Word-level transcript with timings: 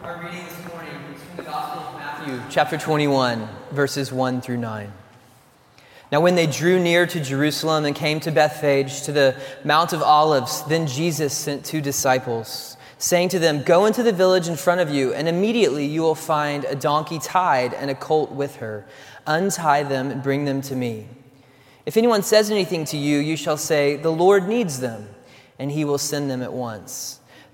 Our 0.00 0.22
reading 0.22 0.44
this 0.44 0.68
morning 0.68 0.94
is 1.12 1.20
from 1.20 1.36
the 1.38 1.42
Gospel 1.42 1.82
of 1.82 1.94
Matthew, 1.96 2.40
chapter 2.50 2.78
21, 2.78 3.48
verses 3.72 4.12
1 4.12 4.40
through 4.40 4.58
9. 4.58 4.92
Now, 6.12 6.20
when 6.20 6.36
they 6.36 6.46
drew 6.46 6.78
near 6.78 7.04
to 7.04 7.20
Jerusalem 7.20 7.84
and 7.84 7.96
came 7.96 8.20
to 8.20 8.30
Bethphage, 8.30 9.02
to 9.02 9.12
the 9.12 9.34
Mount 9.64 9.92
of 9.92 10.00
Olives, 10.00 10.62
then 10.68 10.86
Jesus 10.86 11.36
sent 11.36 11.64
two 11.64 11.80
disciples, 11.80 12.76
saying 12.98 13.30
to 13.30 13.40
them, 13.40 13.64
Go 13.64 13.86
into 13.86 14.04
the 14.04 14.12
village 14.12 14.46
in 14.46 14.54
front 14.54 14.80
of 14.80 14.88
you, 14.88 15.12
and 15.12 15.26
immediately 15.26 15.84
you 15.84 16.02
will 16.02 16.14
find 16.14 16.64
a 16.64 16.76
donkey 16.76 17.18
tied 17.18 17.74
and 17.74 17.90
a 17.90 17.94
colt 17.96 18.30
with 18.30 18.56
her. 18.56 18.86
Untie 19.26 19.82
them 19.82 20.12
and 20.12 20.22
bring 20.22 20.44
them 20.44 20.62
to 20.62 20.76
me. 20.76 21.08
If 21.86 21.96
anyone 21.96 22.22
says 22.22 22.52
anything 22.52 22.84
to 22.86 22.96
you, 22.96 23.18
you 23.18 23.36
shall 23.36 23.56
say, 23.56 23.96
The 23.96 24.12
Lord 24.12 24.46
needs 24.46 24.78
them, 24.78 25.08
and 25.58 25.72
he 25.72 25.84
will 25.84 25.98
send 25.98 26.30
them 26.30 26.40
at 26.40 26.52
once. 26.52 27.17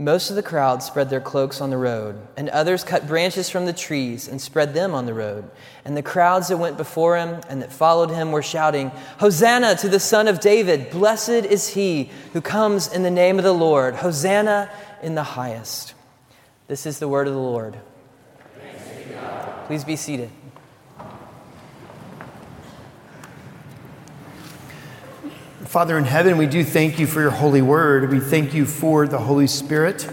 Most 0.00 0.30
of 0.30 0.36
the 0.36 0.44
crowd 0.44 0.80
spread 0.84 1.10
their 1.10 1.20
cloaks 1.20 1.60
on 1.60 1.70
the 1.70 1.76
road, 1.76 2.20
and 2.36 2.48
others 2.50 2.84
cut 2.84 3.08
branches 3.08 3.50
from 3.50 3.66
the 3.66 3.72
trees 3.72 4.28
and 4.28 4.40
spread 4.40 4.72
them 4.72 4.94
on 4.94 5.06
the 5.06 5.14
road. 5.14 5.50
And 5.84 5.96
the 5.96 6.04
crowds 6.04 6.46
that 6.48 6.56
went 6.56 6.76
before 6.76 7.16
him 7.16 7.40
and 7.48 7.60
that 7.62 7.72
followed 7.72 8.10
him 8.10 8.30
were 8.30 8.42
shouting, 8.42 8.92
Hosanna 9.18 9.74
to 9.74 9.88
the 9.88 9.98
Son 9.98 10.28
of 10.28 10.38
David! 10.38 10.90
Blessed 10.90 11.28
is 11.30 11.70
he 11.70 12.10
who 12.32 12.40
comes 12.40 12.86
in 12.86 13.02
the 13.02 13.10
name 13.10 13.38
of 13.38 13.44
the 13.44 13.52
Lord! 13.52 13.96
Hosanna 13.96 14.70
in 15.02 15.16
the 15.16 15.24
highest. 15.24 15.94
This 16.68 16.86
is 16.86 17.00
the 17.00 17.08
word 17.08 17.26
of 17.26 17.34
the 17.34 17.40
Lord. 17.40 17.76
Please 19.66 19.82
be 19.82 19.96
seated. 19.96 20.30
Father 25.68 25.98
in 25.98 26.04
heaven, 26.04 26.38
we 26.38 26.46
do 26.46 26.64
thank 26.64 26.98
you 26.98 27.06
for 27.06 27.20
your 27.20 27.30
holy 27.30 27.60
word. 27.60 28.10
We 28.10 28.20
thank 28.20 28.54
you 28.54 28.64
for 28.64 29.06
the 29.06 29.18
Holy 29.18 29.46
Spirit 29.46 30.08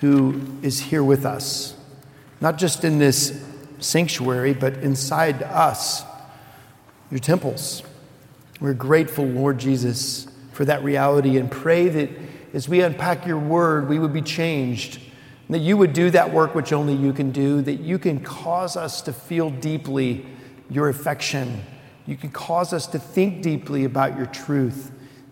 who 0.00 0.40
is 0.62 0.80
here 0.80 1.04
with 1.04 1.26
us, 1.26 1.76
not 2.40 2.56
just 2.56 2.84
in 2.84 2.98
this 2.98 3.38
sanctuary, 3.80 4.54
but 4.54 4.78
inside 4.78 5.42
us, 5.42 6.04
your 7.10 7.20
temples. 7.20 7.82
We're 8.60 8.72
grateful, 8.72 9.26
Lord 9.26 9.58
Jesus, 9.58 10.26
for 10.52 10.64
that 10.64 10.82
reality 10.82 11.36
and 11.36 11.50
pray 11.50 11.88
that 11.88 12.08
as 12.54 12.66
we 12.66 12.80
unpack 12.80 13.26
your 13.26 13.38
word, 13.38 13.90
we 13.90 13.98
would 13.98 14.14
be 14.14 14.22
changed. 14.22 15.02
That 15.50 15.58
you 15.58 15.76
would 15.76 15.92
do 15.92 16.08
that 16.12 16.32
work 16.32 16.54
which 16.54 16.72
only 16.72 16.94
you 16.94 17.12
can 17.12 17.30
do, 17.30 17.60
that 17.60 17.80
you 17.80 17.98
can 17.98 18.20
cause 18.20 18.74
us 18.74 19.02
to 19.02 19.12
feel 19.12 19.50
deeply 19.50 20.24
your 20.70 20.88
affection 20.88 21.60
you 22.08 22.16
can 22.16 22.30
cause 22.30 22.72
us 22.72 22.86
to 22.86 22.98
think 22.98 23.42
deeply 23.42 23.84
about 23.84 24.16
your 24.16 24.24
truth. 24.26 24.90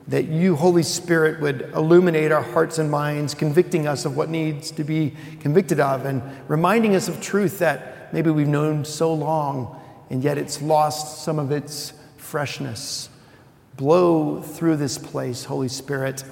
That 0.09 0.29
you, 0.29 0.55
Holy 0.55 0.83
Spirit, 0.83 1.41
would 1.41 1.63
illuminate 1.75 2.31
our 2.31 2.43
hearts 2.43 2.79
and 2.79 2.91
minds, 2.91 3.33
convicting 3.33 3.87
us 3.89 4.05
of 4.05 4.15
what 4.15 4.29
needs 4.29 4.71
to 4.73 4.85
be 4.85 5.15
convicted 5.41 5.81
of, 5.81 6.05
and 6.05 6.23
reminding 6.49 6.95
us 6.95 7.09
of 7.09 7.19
truth 7.23 7.61
that 7.61 8.13
maybe 8.13 8.31
we've 8.31 8.47
known 8.47 8.85
so 8.85 9.13
long, 9.15 9.81
and 10.11 10.23
yet 10.23 10.37
it's 10.37 10.61
lost 10.61 11.25
some 11.25 11.39
of 11.39 11.51
its 11.51 11.95
freshness. 12.19 13.09
Blow 13.79 14.43
through 14.43 14.77
this 14.77 14.99
place, 14.99 15.45
Holy 15.45 15.69
Spirit. 15.69 16.25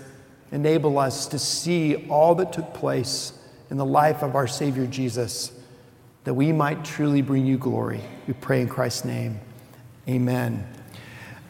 Enable 0.52 0.98
us 0.98 1.26
to 1.28 1.38
see 1.38 2.06
all 2.08 2.34
that 2.34 2.52
took 2.52 2.74
place 2.74 3.32
in 3.70 3.78
the 3.78 3.84
life 3.84 4.22
of 4.22 4.36
our 4.36 4.46
Savior 4.46 4.86
Jesus, 4.86 5.52
that 6.24 6.34
we 6.34 6.52
might 6.52 6.84
truly 6.84 7.22
bring 7.22 7.46
you 7.46 7.56
glory. 7.56 8.02
We 8.28 8.34
pray 8.34 8.60
in 8.60 8.68
Christ's 8.68 9.06
name. 9.06 9.40
Amen. 10.06 10.66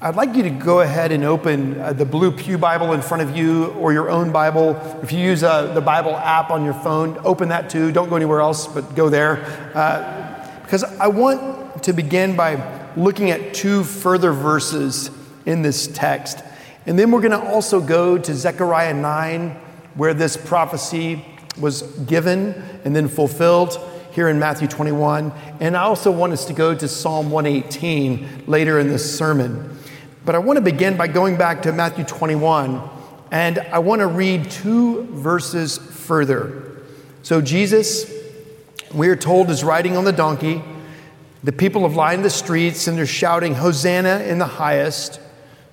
I'd 0.00 0.15
like 0.15 0.37
you 0.37 0.44
to 0.44 0.50
go 0.50 0.81
ahead 0.81 1.10
and 1.10 1.25
open 1.25 1.81
uh, 1.81 1.92
the 1.92 2.04
Blue 2.04 2.31
Pew 2.31 2.56
Bible 2.56 2.92
in 2.92 3.03
front 3.03 3.28
of 3.28 3.37
you 3.37 3.66
or 3.70 3.92
your 3.92 4.09
own 4.09 4.31
Bible. 4.31 4.76
If 5.03 5.10
you 5.10 5.19
use 5.19 5.42
uh, 5.42 5.75
the 5.75 5.81
Bible 5.81 6.15
app 6.15 6.50
on 6.50 6.65
your 6.65 6.75
phone, 6.75 7.19
open 7.25 7.48
that 7.48 7.69
too. 7.69 7.91
Don't 7.91 8.09
go 8.09 8.15
anywhere 8.15 8.41
else, 8.41 8.69
but 8.69 8.94
go 8.94 9.09
there. 9.09 9.44
Uh, 9.75 10.62
because 10.62 10.84
I 10.84 11.09
want 11.09 11.82
to 11.82 11.92
begin 11.92 12.37
by 12.37 12.92
looking 12.97 13.32
at 13.32 13.54
two 13.54 13.82
further 13.82 14.31
verses 14.31 15.10
in 15.47 15.62
this 15.62 15.88
text. 15.88 16.44
And 16.86 16.97
then 16.97 17.10
we're 17.10 17.21
going 17.21 17.32
to 17.32 17.48
also 17.48 17.81
go 17.81 18.19
to 18.19 18.34
Zechariah 18.34 18.94
9, 18.94 19.50
where 19.94 20.15
this 20.15 20.36
prophecy 20.36 21.25
was 21.59 21.82
given 21.82 22.54
and 22.84 22.94
then 22.94 23.09
fulfilled 23.09 23.78
here 24.15 24.29
in 24.29 24.39
Matthew 24.39 24.69
21. 24.69 25.33
And 25.61 25.77
I 25.77 25.83
also 25.83 26.11
want 26.11 26.33
us 26.33 26.45
to 26.47 26.53
go 26.53 26.75
to 26.75 26.89
Psalm 26.89 27.31
118 27.31 28.45
later 28.47 28.79
in 28.79 28.89
this 28.89 29.19
sermon. 29.19 29.77
But 30.25 30.35
I 30.35 30.39
want 30.39 30.57
to 30.57 30.63
begin 30.63 30.97
by 30.97 31.09
going 31.09 31.37
back 31.37 31.63
to 31.63 31.73
Matthew 31.73 32.05
21, 32.05 32.81
and 33.31 33.59
I 33.59 33.81
want 33.81 34.01
to 34.01 34.07
read 34.07 34.51
two 34.51 35.05
verses 35.07 35.77
further. 35.77 36.81
So, 37.23 37.41
Jesus, 37.41 38.11
we 38.95 39.09
are 39.09 39.17
told, 39.17 39.51
is 39.51 39.65
riding 39.65 39.97
on 39.97 40.05
the 40.05 40.13
donkey. 40.13 40.63
The 41.43 41.53
people 41.53 41.83
have 41.83 41.97
lined 41.97 42.25
the 42.25 42.31
streets 42.31 42.87
and 42.87 42.97
they're 42.97 43.05
shouting, 43.05 43.55
Hosanna 43.55 44.21
in 44.21 44.39
the 44.39 44.47
highest. 44.47 45.21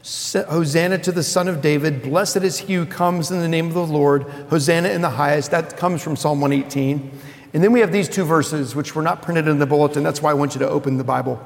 Hosanna 0.03 0.97
to 0.97 1.11
the 1.11 1.23
Son 1.23 1.47
of 1.47 1.61
David. 1.61 2.01
Blessed 2.01 2.37
is 2.37 2.57
he 2.57 2.73
who 2.73 2.85
comes 2.85 3.29
in 3.29 3.39
the 3.39 3.47
name 3.47 3.67
of 3.67 3.73
the 3.73 3.85
Lord. 3.85 4.23
Hosanna 4.49 4.89
in 4.89 5.01
the 5.01 5.11
highest. 5.11 5.51
That 5.51 5.77
comes 5.77 6.01
from 6.01 6.15
Psalm 6.15 6.41
118. 6.41 7.11
And 7.53 7.63
then 7.63 7.71
we 7.71 7.81
have 7.81 7.91
these 7.91 8.07
two 8.07 8.23
verses, 8.23 8.75
which 8.75 8.95
were 8.95 9.01
not 9.01 9.21
printed 9.21 9.47
in 9.47 9.59
the 9.59 9.65
bulletin. 9.65 10.03
That's 10.03 10.21
why 10.21 10.31
I 10.31 10.35
want 10.35 10.55
you 10.55 10.59
to 10.59 10.69
open 10.69 10.97
the 10.97 11.03
Bible. 11.03 11.41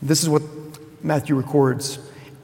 This 0.00 0.22
is 0.22 0.28
what 0.28 0.42
Matthew 1.02 1.34
records. 1.34 1.98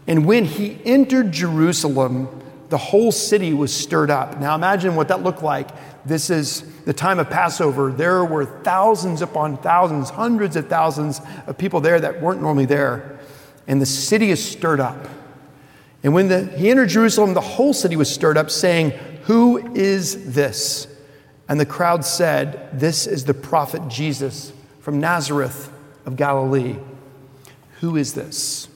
And 0.06 0.26
when 0.26 0.44
he 0.44 0.78
entered 0.84 1.30
Jerusalem, 1.30 2.28
the 2.68 2.78
whole 2.78 3.12
city 3.12 3.52
was 3.52 3.74
stirred 3.74 4.10
up. 4.10 4.40
Now 4.40 4.54
imagine 4.54 4.96
what 4.96 5.08
that 5.08 5.22
looked 5.22 5.42
like. 5.42 5.68
This 6.04 6.30
is 6.30 6.62
the 6.84 6.92
time 6.92 7.18
of 7.18 7.28
Passover. 7.28 7.92
There 7.92 8.24
were 8.24 8.44
thousands 8.44 9.22
upon 9.22 9.58
thousands, 9.58 10.10
hundreds 10.10 10.56
of 10.56 10.68
thousands 10.68 11.20
of 11.46 11.58
people 11.58 11.80
there 11.80 12.00
that 12.00 12.20
weren't 12.20 12.40
normally 12.40 12.66
there. 12.66 13.18
And 13.66 13.80
the 13.80 13.86
city 13.86 14.30
is 14.30 14.44
stirred 14.44 14.80
up. 14.80 15.08
And 16.02 16.14
when 16.14 16.28
the, 16.28 16.44
he 16.46 16.70
entered 16.70 16.88
Jerusalem, 16.88 17.34
the 17.34 17.40
whole 17.40 17.74
city 17.74 17.96
was 17.96 18.12
stirred 18.12 18.38
up, 18.38 18.50
saying, 18.50 18.92
Who 19.24 19.74
is 19.74 20.32
this? 20.32 20.86
And 21.50 21.58
the 21.58 21.66
crowd 21.66 22.04
said, 22.04 22.70
This 22.72 23.08
is 23.08 23.24
the 23.24 23.34
prophet 23.34 23.88
Jesus 23.88 24.52
from 24.78 25.00
Nazareth 25.00 25.70
of 26.06 26.14
Galilee. 26.14 26.76
Who 27.80 27.96
is 27.96 28.14
this? 28.14 28.68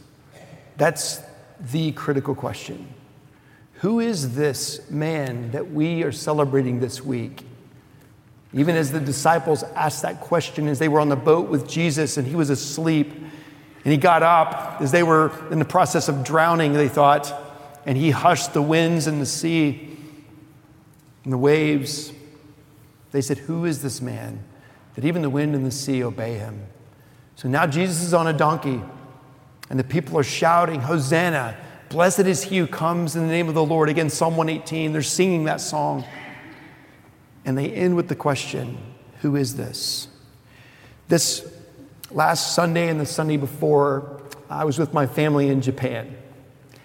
That's 0.76 1.20
the 1.60 1.92
critical 1.92 2.34
question. 2.34 2.92
Who 3.74 4.00
is 4.00 4.34
this 4.34 4.90
man 4.90 5.52
that 5.52 5.70
we 5.70 6.02
are 6.02 6.10
celebrating 6.10 6.80
this 6.80 7.00
week? 7.00 7.44
Even 8.52 8.74
as 8.74 8.90
the 8.90 8.98
disciples 8.98 9.62
asked 9.62 10.02
that 10.02 10.20
question 10.20 10.66
as 10.66 10.80
they 10.80 10.88
were 10.88 10.98
on 10.98 11.10
the 11.10 11.16
boat 11.16 11.48
with 11.48 11.68
Jesus 11.68 12.16
and 12.16 12.26
he 12.26 12.34
was 12.34 12.50
asleep, 12.50 13.12
and 13.12 13.92
he 13.92 13.96
got 13.96 14.24
up 14.24 14.80
as 14.80 14.90
they 14.90 15.04
were 15.04 15.30
in 15.52 15.60
the 15.60 15.64
process 15.64 16.08
of 16.08 16.24
drowning, 16.24 16.72
they 16.72 16.88
thought, 16.88 17.32
and 17.86 17.96
he 17.96 18.10
hushed 18.10 18.52
the 18.52 18.62
winds 18.62 19.06
and 19.06 19.20
the 19.20 19.26
sea 19.26 19.96
and 21.22 21.32
the 21.32 21.38
waves. 21.38 22.12
They 23.14 23.20
said, 23.20 23.38
Who 23.38 23.64
is 23.64 23.80
this 23.80 24.00
man 24.00 24.40
that 24.96 25.04
even 25.04 25.22
the 25.22 25.30
wind 25.30 25.54
and 25.54 25.64
the 25.64 25.70
sea 25.70 26.02
obey 26.02 26.34
him? 26.34 26.66
So 27.36 27.48
now 27.48 27.64
Jesus 27.64 28.02
is 28.02 28.12
on 28.12 28.26
a 28.26 28.32
donkey, 28.32 28.82
and 29.70 29.78
the 29.78 29.84
people 29.84 30.18
are 30.18 30.24
shouting, 30.24 30.80
Hosanna! 30.80 31.56
Blessed 31.90 32.26
is 32.26 32.42
he 32.42 32.58
who 32.58 32.66
comes 32.66 33.14
in 33.14 33.22
the 33.22 33.32
name 33.32 33.46
of 33.46 33.54
the 33.54 33.64
Lord. 33.64 33.88
Again, 33.88 34.10
Psalm 34.10 34.36
118, 34.36 34.92
they're 34.92 35.00
singing 35.00 35.44
that 35.44 35.60
song. 35.60 36.04
And 37.44 37.56
they 37.56 37.70
end 37.70 37.94
with 37.94 38.08
the 38.08 38.16
question 38.16 38.78
Who 39.20 39.36
is 39.36 39.54
this? 39.54 40.08
This 41.06 41.48
last 42.10 42.56
Sunday 42.56 42.88
and 42.88 42.98
the 42.98 43.06
Sunday 43.06 43.36
before, 43.36 44.22
I 44.50 44.64
was 44.64 44.76
with 44.76 44.92
my 44.92 45.06
family 45.06 45.50
in 45.50 45.60
Japan. 45.60 46.16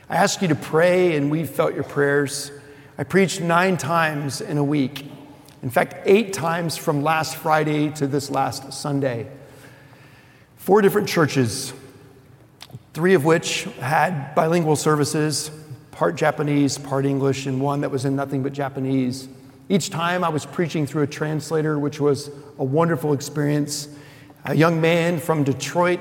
I 0.07 0.17
asked 0.17 0.43
you 0.43 0.47
to 0.49 0.55
pray, 0.55 1.15
and 1.15 1.31
we 1.31 1.45
felt 1.45 1.73
your 1.73 1.85
prayers. 1.85 2.51
I 2.99 3.03
preached 3.03 3.41
nine 3.41 3.77
times 3.77 4.41
in 4.41 4.59
a 4.59 4.63
week. 4.63 5.09
In 5.61 5.69
fact, 5.69 5.95
eight 6.05 6.33
times 6.33 6.77
from 6.77 7.03
last 7.03 7.35
Friday 7.35 7.89
to 7.91 8.07
this 8.07 8.29
last 8.29 8.71
Sunday. 8.71 9.27
Four 10.55 10.81
different 10.81 11.09
churches, 11.09 11.73
three 12.93 13.13
of 13.13 13.25
which 13.25 13.63
had 13.79 14.33
bilingual 14.35 14.75
services, 14.75 15.51
part 15.91 16.15
Japanese, 16.15 16.77
part 16.77 17.05
English, 17.05 17.45
and 17.45 17.59
one 17.59 17.81
that 17.81 17.91
was 17.91 18.05
in 18.05 18.15
nothing 18.15 18.43
but 18.43 18.53
Japanese. 18.53 19.27
Each 19.67 19.89
time 19.89 20.23
I 20.23 20.29
was 20.29 20.45
preaching 20.45 20.87
through 20.87 21.03
a 21.03 21.07
translator, 21.07 21.77
which 21.77 21.99
was 21.99 22.29
a 22.57 22.63
wonderful 22.63 23.13
experience. 23.13 23.87
A 24.45 24.55
young 24.55 24.79
man 24.79 25.19
from 25.19 25.43
Detroit 25.43 25.99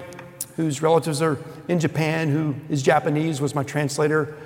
whose 0.58 0.82
relatives 0.82 1.22
are 1.22 1.38
in 1.68 1.78
Japan, 1.78 2.28
who 2.28 2.52
is 2.68 2.82
Japanese, 2.82 3.40
was 3.40 3.54
my 3.54 3.62
translator. 3.62 4.36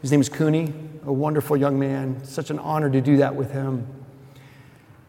His 0.00 0.12
name 0.12 0.20
is 0.20 0.28
Kuni, 0.28 0.72
a 1.04 1.12
wonderful 1.12 1.56
young 1.56 1.76
man. 1.76 2.24
Such 2.24 2.50
an 2.50 2.60
honor 2.60 2.88
to 2.88 3.00
do 3.00 3.16
that 3.16 3.34
with 3.34 3.50
him. 3.50 3.84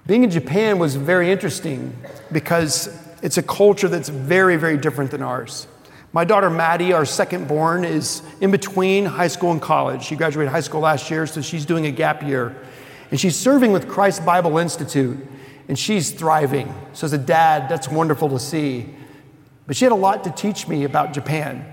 Being 0.07 0.23
in 0.23 0.29
Japan 0.29 0.79
was 0.79 0.95
very 0.95 1.29
interesting 1.29 1.93
because 2.31 2.97
it's 3.21 3.37
a 3.37 3.43
culture 3.43 3.89
that's 3.89 4.07
very, 4.07 4.55
very 4.55 4.77
different 4.77 5.11
than 5.11 5.21
ours. 5.21 5.67
My 6.13 6.23
daughter 6.23 6.49
Maddie, 6.49 6.93
our 6.93 7.05
second 7.05 7.49
born, 7.49 7.83
is 7.83 8.21
in 8.39 8.49
between 8.49 9.03
high 9.03 9.27
school 9.27 9.51
and 9.51 9.61
college. 9.61 10.03
She 10.03 10.15
graduated 10.15 10.49
high 10.49 10.61
school 10.61 10.79
last 10.79 11.11
year, 11.11 11.27
so 11.27 11.41
she's 11.41 11.65
doing 11.65 11.85
a 11.85 11.91
gap 11.91 12.23
year. 12.23 12.55
And 13.11 13.19
she's 13.19 13.35
serving 13.35 13.73
with 13.73 13.89
Christ 13.89 14.25
Bible 14.25 14.57
Institute, 14.57 15.17
and 15.67 15.77
she's 15.77 16.11
thriving. 16.11 16.73
So, 16.93 17.03
as 17.05 17.11
a 17.11 17.17
dad, 17.17 17.67
that's 17.67 17.89
wonderful 17.89 18.29
to 18.29 18.39
see. 18.39 18.85
But 19.67 19.75
she 19.75 19.83
had 19.83 19.91
a 19.91 19.95
lot 19.95 20.23
to 20.23 20.31
teach 20.31 20.69
me 20.69 20.85
about 20.85 21.11
Japan. 21.11 21.65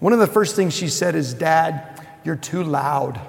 One 0.00 0.14
of 0.14 0.18
the 0.18 0.26
first 0.26 0.56
things 0.56 0.74
she 0.74 0.88
said 0.88 1.14
is, 1.14 1.34
Dad, 1.34 2.00
you're 2.24 2.36
too 2.36 2.64
loud. 2.64 3.20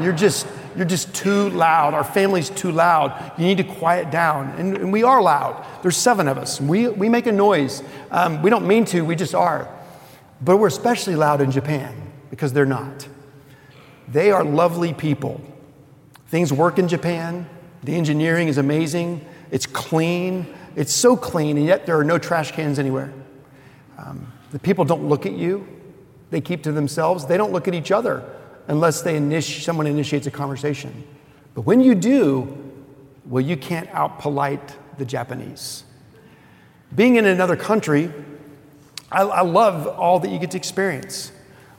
you're 0.00 0.14
just 0.14 0.46
you're 0.78 0.86
just 0.86 1.12
too 1.12 1.50
loud. 1.50 1.92
Our 1.92 2.04
family's 2.04 2.50
too 2.50 2.70
loud. 2.70 3.32
You 3.36 3.46
need 3.46 3.56
to 3.56 3.64
quiet 3.64 4.12
down. 4.12 4.50
And, 4.50 4.76
and 4.76 4.92
we 4.92 5.02
are 5.02 5.20
loud. 5.20 5.66
There's 5.82 5.96
seven 5.96 6.28
of 6.28 6.38
us. 6.38 6.60
We, 6.60 6.86
we 6.86 7.08
make 7.08 7.26
a 7.26 7.32
noise. 7.32 7.82
Um, 8.12 8.42
we 8.42 8.48
don't 8.48 8.64
mean 8.64 8.84
to, 8.86 9.04
we 9.04 9.16
just 9.16 9.34
are. 9.34 9.68
But 10.40 10.58
we're 10.58 10.68
especially 10.68 11.16
loud 11.16 11.40
in 11.40 11.50
Japan 11.50 12.12
because 12.30 12.52
they're 12.52 12.64
not. 12.64 13.08
They 14.06 14.30
are 14.30 14.44
lovely 14.44 14.94
people. 14.94 15.40
Things 16.28 16.52
work 16.52 16.78
in 16.78 16.86
Japan. 16.86 17.48
The 17.82 17.96
engineering 17.96 18.46
is 18.46 18.56
amazing. 18.56 19.26
It's 19.50 19.66
clean. 19.66 20.46
It's 20.76 20.94
so 20.94 21.16
clean, 21.16 21.56
and 21.56 21.66
yet 21.66 21.86
there 21.86 21.98
are 21.98 22.04
no 22.04 22.18
trash 22.18 22.52
cans 22.52 22.78
anywhere. 22.78 23.12
Um, 23.98 24.32
the 24.52 24.60
people 24.60 24.84
don't 24.84 25.08
look 25.08 25.26
at 25.26 25.32
you, 25.32 25.66
they 26.30 26.40
keep 26.40 26.62
to 26.62 26.72
themselves. 26.72 27.26
They 27.26 27.36
don't 27.36 27.50
look 27.50 27.66
at 27.66 27.74
each 27.74 27.90
other 27.90 28.22
unless 28.68 29.02
they 29.02 29.18
initi- 29.18 29.62
someone 29.62 29.86
initiates 29.86 30.26
a 30.26 30.30
conversation. 30.30 31.04
But 31.54 31.62
when 31.62 31.80
you 31.80 31.94
do, 31.94 32.56
well, 33.26 33.42
you 33.42 33.56
can't 33.56 33.88
out 33.90 34.20
polite 34.20 34.76
the 34.98 35.04
Japanese. 35.04 35.84
Being 36.94 37.16
in 37.16 37.26
another 37.26 37.56
country, 37.56 38.12
I, 39.10 39.22
I 39.22 39.40
love 39.40 39.86
all 39.86 40.20
that 40.20 40.30
you 40.30 40.38
get 40.38 40.52
to 40.52 40.56
experience. 40.56 41.32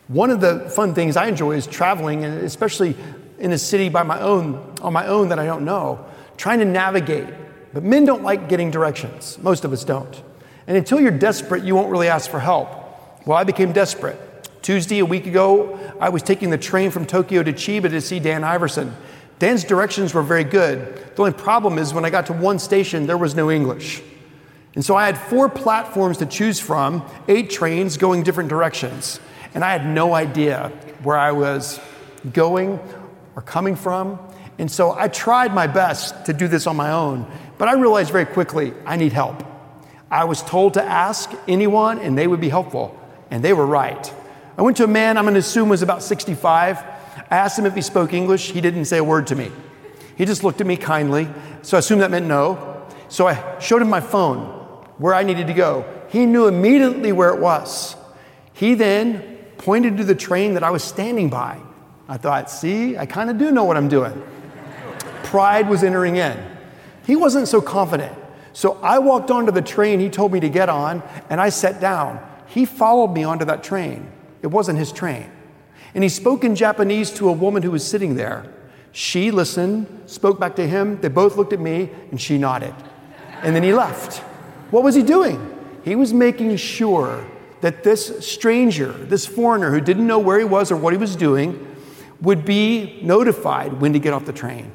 One 0.08 0.32
of 0.32 0.42
the 0.42 0.70
fun 0.72 0.94
things 0.94 1.16
I 1.16 1.28
enjoy 1.28 1.54
is 1.54 1.68
traveling, 1.68 2.26
and 2.26 2.44
especially 2.44 2.96
in 3.38 3.52
a 3.52 3.58
city 3.58 3.90
by 3.90 4.04
my 4.04 4.20
own, 4.20 4.76
on 4.82 4.94
my 4.94 5.08
own 5.08 5.30
that 5.30 5.40
I 5.40 5.46
don't 5.46 5.64
know, 5.64 6.06
trying 6.38 6.60
to 6.60 6.66
navigate. 6.66 7.28
But 7.74 7.84
men 7.84 8.06
don't 8.06 8.24
like 8.24 8.50
getting 8.50 8.72
directions. 8.72 9.38
Most 9.40 9.64
of 9.64 9.72
us 9.72 9.84
don't. 9.84 10.24
And 10.68 10.76
until 10.78 11.00
you're 11.00 11.12
desperate, 11.12 11.64
you 11.64 11.76
won't 11.76 11.92
really 11.92 12.08
ask 12.08 12.30
for 12.30 12.40
help. 12.40 12.70
Well, 13.26 13.38
I 13.38 13.44
became 13.44 13.72
desperate. 13.72 14.20
Tuesday, 14.62 15.00
a 15.00 15.06
week 15.06 15.26
ago, 15.26 15.80
I 16.00 16.10
was 16.10 16.22
taking 16.22 16.50
the 16.50 16.58
train 16.58 16.92
from 16.92 17.06
Tokyo 17.06 17.44
to 17.44 17.54
Chiba 17.54 17.90
to 17.90 18.02
see 18.02 18.20
Dan 18.20 18.44
Iverson. 18.44 18.96
Dan's 19.40 19.64
directions 19.64 20.14
were 20.14 20.22
very 20.22 20.44
good. 20.44 20.96
The 21.16 21.22
only 21.22 21.34
problem 21.34 21.78
is 21.78 21.94
when 21.94 22.04
I 22.04 22.10
got 22.10 22.26
to 22.26 22.34
one 22.34 22.60
station, 22.60 23.08
there 23.08 23.18
was 23.18 23.36
no 23.36 23.50
English. 23.50 24.02
And 24.76 24.84
so 24.84 24.96
I 24.96 25.06
had 25.06 25.18
four 25.18 25.50
platforms 25.50 26.18
to 26.18 26.26
choose 26.26 26.60
from, 26.60 27.06
eight 27.28 27.50
trains 27.50 27.98
going 27.98 28.24
different 28.24 28.50
directions. 28.50 29.20
And 29.54 29.64
I 29.64 29.72
had 29.72 29.88
no 29.88 30.14
idea 30.14 30.72
where 31.04 31.18
I 31.18 31.32
was 31.32 31.80
going 32.34 32.80
or 33.36 33.42
coming 33.42 33.76
from. 33.76 34.20
And 34.58 34.70
so 34.70 34.92
I 34.92 35.08
tried 35.08 35.54
my 35.54 35.68
best 35.68 36.26
to 36.26 36.34
do 36.34 36.50
this 36.50 36.68
on 36.68 36.76
my 36.76 36.92
own, 36.92 37.26
but 37.58 37.70
I 37.70 37.74
realized 37.74 38.12
very 38.12 38.26
quickly 38.26 38.74
I 38.86 38.98
need 38.98 39.14
help. 39.14 39.44
I 40.12 40.26
was 40.26 40.44
told 40.44 40.74
to 40.74 40.84
ask 40.84 41.32
anyone 41.48 42.00
and 42.00 42.18
they 42.18 42.28
would 42.28 42.42
be 42.42 42.50
helpful, 42.50 43.00
and 43.32 43.44
they 43.44 43.54
were 43.54 43.66
right. 43.66 44.14
I 44.60 44.62
went 44.62 44.76
to 44.76 44.84
a 44.84 44.88
man 44.88 45.18
I'm 45.18 45.24
going 45.24 45.36
to 45.36 45.40
assume 45.40 45.70
was 45.70 45.84
about 45.84 46.04
65. 46.04 46.80
I 46.80 47.38
asked 47.38 47.58
him 47.58 47.66
if 47.66 47.76
he 47.76 47.82
spoke 47.82 48.12
English. 48.12 48.52
He 48.52 48.60
didn't 48.60 48.86
say 48.86 48.98
a 48.98 49.04
word 49.06 49.28
to 49.28 49.36
me. 49.36 49.54
He 50.18 50.26
just 50.26 50.44
looked 50.44 50.60
at 50.60 50.68
me 50.68 50.76
kindly. 50.76 51.30
So 51.62 51.78
I 51.78 51.80
assumed 51.80 52.02
that 52.02 52.12
meant 52.12 52.26
no. 52.26 52.86
So 53.08 53.26
I 53.26 53.58
showed 53.60 53.82
him 53.82 53.90
my 53.90 54.02
phone 54.02 54.48
where 54.98 55.14
I 55.14 55.24
needed 55.24 55.48
to 55.48 55.54
go. 55.54 55.86
He 56.10 56.26
knew 56.26 56.46
immediately 56.48 57.14
where 57.14 57.30
it 57.30 57.40
was. 57.40 57.96
He 58.52 58.74
then 58.74 59.38
pointed 59.58 59.96
to 59.96 60.04
the 60.04 60.14
train 60.14 60.56
that 60.56 60.64
I 60.66 60.72
was 60.72 60.84
standing 60.84 61.30
by. 61.30 61.58
I 62.10 62.18
thought, 62.18 62.52
see, 62.52 62.98
I 62.98 63.06
kind 63.06 63.30
of 63.30 63.38
do 63.38 63.52
know 63.52 63.64
what 63.64 63.78
I'm 63.78 63.88
doing. 63.88 64.22
Pride 65.24 65.70
was 65.70 65.86
entering 65.86 66.18
in. 66.18 66.38
He 67.08 67.16
wasn't 67.16 67.48
so 67.48 67.62
confident. 67.62 68.14
So 68.52 68.78
I 68.84 69.00
walked 69.00 69.32
onto 69.32 69.54
the 69.54 69.62
train 69.62 70.02
he 70.02 70.10
told 70.10 70.34
me 70.34 70.42
to 70.42 70.50
get 70.50 70.68
on, 70.68 71.02
and 71.30 71.40
I 71.40 71.48
sat 71.48 71.80
down. 71.80 72.20
He 72.48 72.66
followed 72.66 73.14
me 73.14 73.24
onto 73.24 73.46
that 73.46 73.64
train. 73.64 74.12
It 74.42 74.48
wasn't 74.48 74.80
his 74.80 74.92
train. 74.92 75.30
And 75.94 76.04
he 76.04 76.10
spoke 76.10 76.44
in 76.44 76.56
Japanese 76.56 77.12
to 77.12 77.30
a 77.30 77.32
woman 77.32 77.64
who 77.64 77.72
was 77.72 77.86
sitting 77.86 78.16
there. 78.16 78.46
She 78.92 79.32
listened, 79.32 80.04
spoke 80.06 80.40
back 80.40 80.56
to 80.56 80.68
him. 80.68 81.00
They 81.02 81.08
both 81.08 81.38
looked 81.38 81.54
at 81.54 81.60
me, 81.60 81.90
and 82.12 82.20
she 82.20 82.38
nodded. 82.38 82.74
And 83.42 83.56
then 83.56 83.64
he 83.64 83.74
left. 83.74 84.18
What 84.72 84.84
was 84.84 84.96
he 84.96 85.04
doing? 85.04 85.56
He 85.84 85.96
was 85.96 86.14
making 86.14 86.56
sure 86.58 87.26
that 87.62 87.84
this 87.84 88.26
stranger, 88.26 88.92
this 88.92 89.26
foreigner 89.26 89.72
who 89.72 89.82
didn't 89.82 90.08
know 90.08 90.20
where 90.20 90.40
he 90.40 90.46
was 90.46 90.72
or 90.72 90.78
what 90.78 90.94
he 90.94 90.98
was 90.98 91.16
doing, 91.16 91.66
would 92.22 92.46
be 92.46 93.00
notified 93.02 93.74
when 93.82 93.94
to 93.94 94.00
get 94.00 94.14
off 94.14 94.26
the 94.26 94.34
train. 94.34 94.72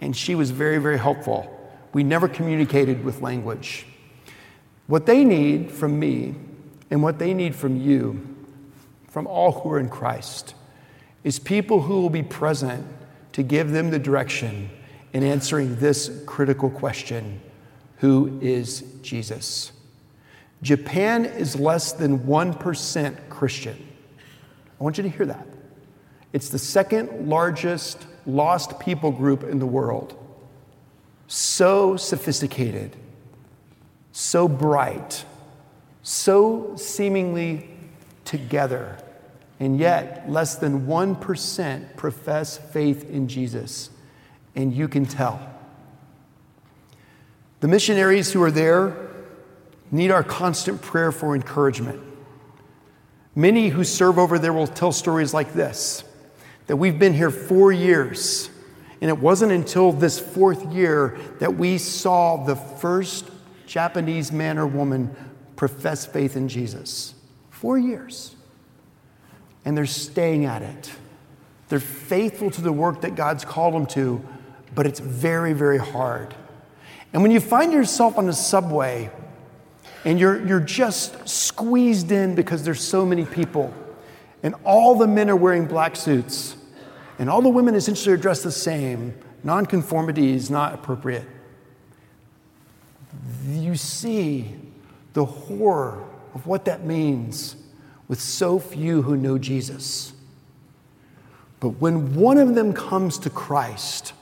And 0.00 0.16
she 0.16 0.34
was 0.34 0.50
very, 0.50 0.78
very 0.78 0.98
helpful. 0.98 1.50
We 1.92 2.02
never 2.02 2.28
communicated 2.28 3.04
with 3.04 3.22
language. 3.22 3.86
What 4.86 5.06
they 5.06 5.24
need 5.24 5.70
from 5.70 5.98
me 5.98 6.34
and 6.90 7.02
what 7.02 7.18
they 7.18 7.32
need 7.32 7.54
from 7.54 7.80
you 7.80 8.33
from 9.14 9.28
all 9.28 9.52
who 9.52 9.70
are 9.70 9.78
in 9.78 9.88
Christ 9.88 10.56
is 11.22 11.38
people 11.38 11.82
who 11.82 12.00
will 12.02 12.10
be 12.10 12.24
present 12.24 12.84
to 13.30 13.44
give 13.44 13.70
them 13.70 13.90
the 13.90 13.98
direction 14.00 14.68
in 15.12 15.22
answering 15.22 15.76
this 15.76 16.10
critical 16.26 16.68
question 16.68 17.40
Who 17.98 18.40
is 18.42 18.82
Jesus? 19.02 19.70
Japan 20.62 21.26
is 21.26 21.54
less 21.54 21.92
than 21.92 22.20
1% 22.26 23.28
Christian. 23.28 23.86
I 24.80 24.82
want 24.82 24.96
you 24.96 25.04
to 25.04 25.08
hear 25.08 25.26
that. 25.26 25.46
It's 26.32 26.48
the 26.48 26.58
second 26.58 27.28
largest 27.28 28.04
lost 28.26 28.80
people 28.80 29.12
group 29.12 29.44
in 29.44 29.60
the 29.60 29.66
world. 29.66 30.18
So 31.28 31.96
sophisticated, 31.96 32.96
so 34.10 34.48
bright, 34.48 35.24
so 36.02 36.74
seemingly 36.74 37.68
together 38.24 38.98
and 39.64 39.78
yet 39.78 40.30
less 40.30 40.56
than 40.56 40.86
1% 40.86 41.96
profess 41.96 42.58
faith 42.58 43.08
in 43.08 43.28
Jesus. 43.28 43.88
And 44.54 44.74
you 44.74 44.88
can 44.88 45.06
tell. 45.06 45.40
The 47.60 47.68
missionaries 47.68 48.30
who 48.30 48.42
are 48.42 48.50
there 48.50 48.94
need 49.90 50.10
our 50.10 50.22
constant 50.22 50.82
prayer 50.82 51.10
for 51.10 51.34
encouragement. 51.34 51.98
Many 53.34 53.70
who 53.70 53.84
serve 53.84 54.18
over 54.18 54.38
there 54.38 54.52
will 54.52 54.66
tell 54.66 54.92
stories 54.92 55.32
like 55.32 55.54
this 55.54 56.04
that 56.66 56.76
we've 56.76 56.98
been 56.98 57.14
here 57.14 57.30
four 57.30 57.72
years, 57.72 58.50
and 59.00 59.08
it 59.08 59.18
wasn't 59.18 59.52
until 59.52 59.92
this 59.92 60.18
fourth 60.18 60.74
year 60.74 61.18
that 61.38 61.56
we 61.56 61.78
saw 61.78 62.44
the 62.44 62.56
first 62.56 63.30
Japanese 63.66 64.30
man 64.30 64.58
or 64.58 64.66
woman 64.66 65.14
profess 65.56 66.04
faith 66.04 66.36
in 66.36 66.48
Jesus. 66.48 67.14
Four 67.48 67.78
years 67.78 68.34
and 69.64 69.76
they're 69.76 69.86
staying 69.86 70.44
at 70.44 70.62
it. 70.62 70.92
They're 71.68 71.80
faithful 71.80 72.50
to 72.50 72.60
the 72.60 72.72
work 72.72 73.00
that 73.00 73.14
God's 73.14 73.44
called 73.44 73.74
them 73.74 73.86
to, 73.86 74.22
but 74.74 74.86
it's 74.86 75.00
very, 75.00 75.52
very 75.52 75.78
hard. 75.78 76.34
And 77.12 77.22
when 77.22 77.30
you 77.30 77.40
find 77.40 77.72
yourself 77.72 78.18
on 78.18 78.26
the 78.26 78.32
subway 78.32 79.10
and 80.04 80.18
you're, 80.20 80.44
you're 80.46 80.60
just 80.60 81.28
squeezed 81.28 82.12
in 82.12 82.34
because 82.34 82.64
there's 82.64 82.82
so 82.82 83.06
many 83.06 83.24
people, 83.24 83.72
and 84.42 84.54
all 84.64 84.96
the 84.96 85.06
men 85.06 85.30
are 85.30 85.36
wearing 85.36 85.66
black 85.66 85.96
suits, 85.96 86.56
and 87.18 87.30
all 87.30 87.40
the 87.40 87.48
women 87.48 87.74
essentially 87.74 88.12
are 88.12 88.18
dressed 88.18 88.42
the 88.42 88.52
same, 88.52 89.14
nonconformity 89.42 90.34
is 90.34 90.50
not 90.50 90.74
appropriate. 90.74 91.26
You 93.48 93.76
see 93.76 94.54
the 95.14 95.24
horror 95.24 96.04
of 96.34 96.46
what 96.46 96.66
that 96.66 96.84
means 96.84 97.56
with 98.14 98.20
so 98.20 98.60
few 98.60 99.02
who 99.02 99.16
know 99.16 99.36
Jesus. 99.38 100.12
But 101.58 101.70
when 101.80 102.14
one 102.14 102.38
of 102.38 102.54
them 102.54 102.72
comes 102.72 103.18
to 103.18 103.28
Christ, 103.28 104.12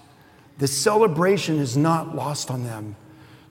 the 0.56 0.66
celebration 0.66 1.58
is 1.58 1.76
not 1.76 2.16
lost 2.16 2.50
on 2.50 2.64
them. 2.64 2.96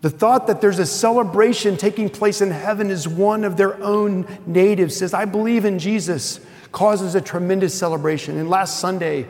The 0.01 0.09
thought 0.09 0.47
that 0.47 0.59
there's 0.59 0.79
a 0.79 0.85
celebration 0.87 1.77
taking 1.77 2.09
place 2.09 2.41
in 2.41 2.49
heaven 2.49 2.89
as 2.89 3.07
one 3.07 3.43
of 3.43 3.55
their 3.55 3.79
own 3.83 4.25
natives 4.47 4.97
says, 4.97 5.13
I 5.13 5.25
believe 5.25 5.63
in 5.63 5.77
Jesus, 5.77 6.39
causes 6.71 7.13
a 7.13 7.21
tremendous 7.21 7.77
celebration. 7.77 8.39
And 8.39 8.49
last 8.49 8.79
Sunday, 8.79 9.27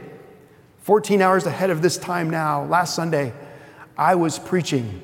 14 0.83 1.21
hours 1.21 1.45
ahead 1.45 1.71
of 1.71 1.81
this 1.81 1.97
time 1.97 2.29
now, 2.29 2.63
last 2.63 2.95
Sunday, 2.95 3.33
I 3.97 4.15
was 4.15 4.39
preaching. 4.39 5.01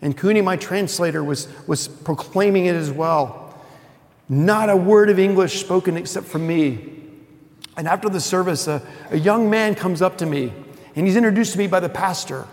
And 0.00 0.16
Kuni, 0.16 0.40
my 0.40 0.56
translator, 0.56 1.22
was, 1.22 1.48
was 1.66 1.86
proclaiming 1.86 2.64
it 2.64 2.76
as 2.76 2.90
well. 2.90 3.43
Not 4.28 4.70
a 4.70 4.76
word 4.76 5.10
of 5.10 5.18
English 5.18 5.60
spoken 5.60 5.96
except 5.96 6.26
from 6.26 6.46
me. 6.46 6.90
And 7.76 7.88
after 7.88 8.08
the 8.08 8.20
service, 8.20 8.66
a, 8.68 8.82
a 9.10 9.18
young 9.18 9.50
man 9.50 9.74
comes 9.74 10.00
up 10.00 10.18
to 10.18 10.26
me 10.26 10.52
and 10.96 11.06
he's 11.06 11.16
introduced 11.16 11.52
to 11.52 11.58
me 11.58 11.66
by 11.66 11.80
the 11.80 11.88
pastor. 11.88 12.46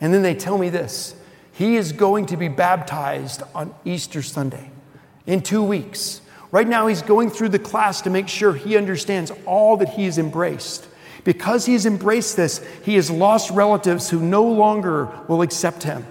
And 0.00 0.12
then 0.12 0.22
they 0.22 0.34
tell 0.34 0.58
me 0.58 0.68
this 0.68 1.16
he 1.52 1.76
is 1.76 1.92
going 1.92 2.26
to 2.26 2.36
be 2.36 2.48
baptized 2.48 3.42
on 3.54 3.74
Easter 3.84 4.22
Sunday 4.22 4.70
in 5.26 5.40
two 5.40 5.62
weeks. 5.62 6.20
Right 6.52 6.68
now, 6.68 6.86
he's 6.86 7.02
going 7.02 7.30
through 7.30 7.48
the 7.48 7.58
class 7.58 8.02
to 8.02 8.10
make 8.10 8.28
sure 8.28 8.54
he 8.54 8.76
understands 8.76 9.32
all 9.46 9.76
that 9.78 9.90
he 9.90 10.04
has 10.04 10.18
embraced. 10.18 10.86
Because 11.24 11.66
he 11.66 11.72
has 11.72 11.86
embraced 11.86 12.36
this, 12.36 12.64
he 12.84 12.94
has 12.94 13.10
lost 13.10 13.50
relatives 13.50 14.08
who 14.10 14.20
no 14.20 14.44
longer 14.44 15.06
will 15.28 15.42
accept 15.42 15.82
him. 15.82 16.06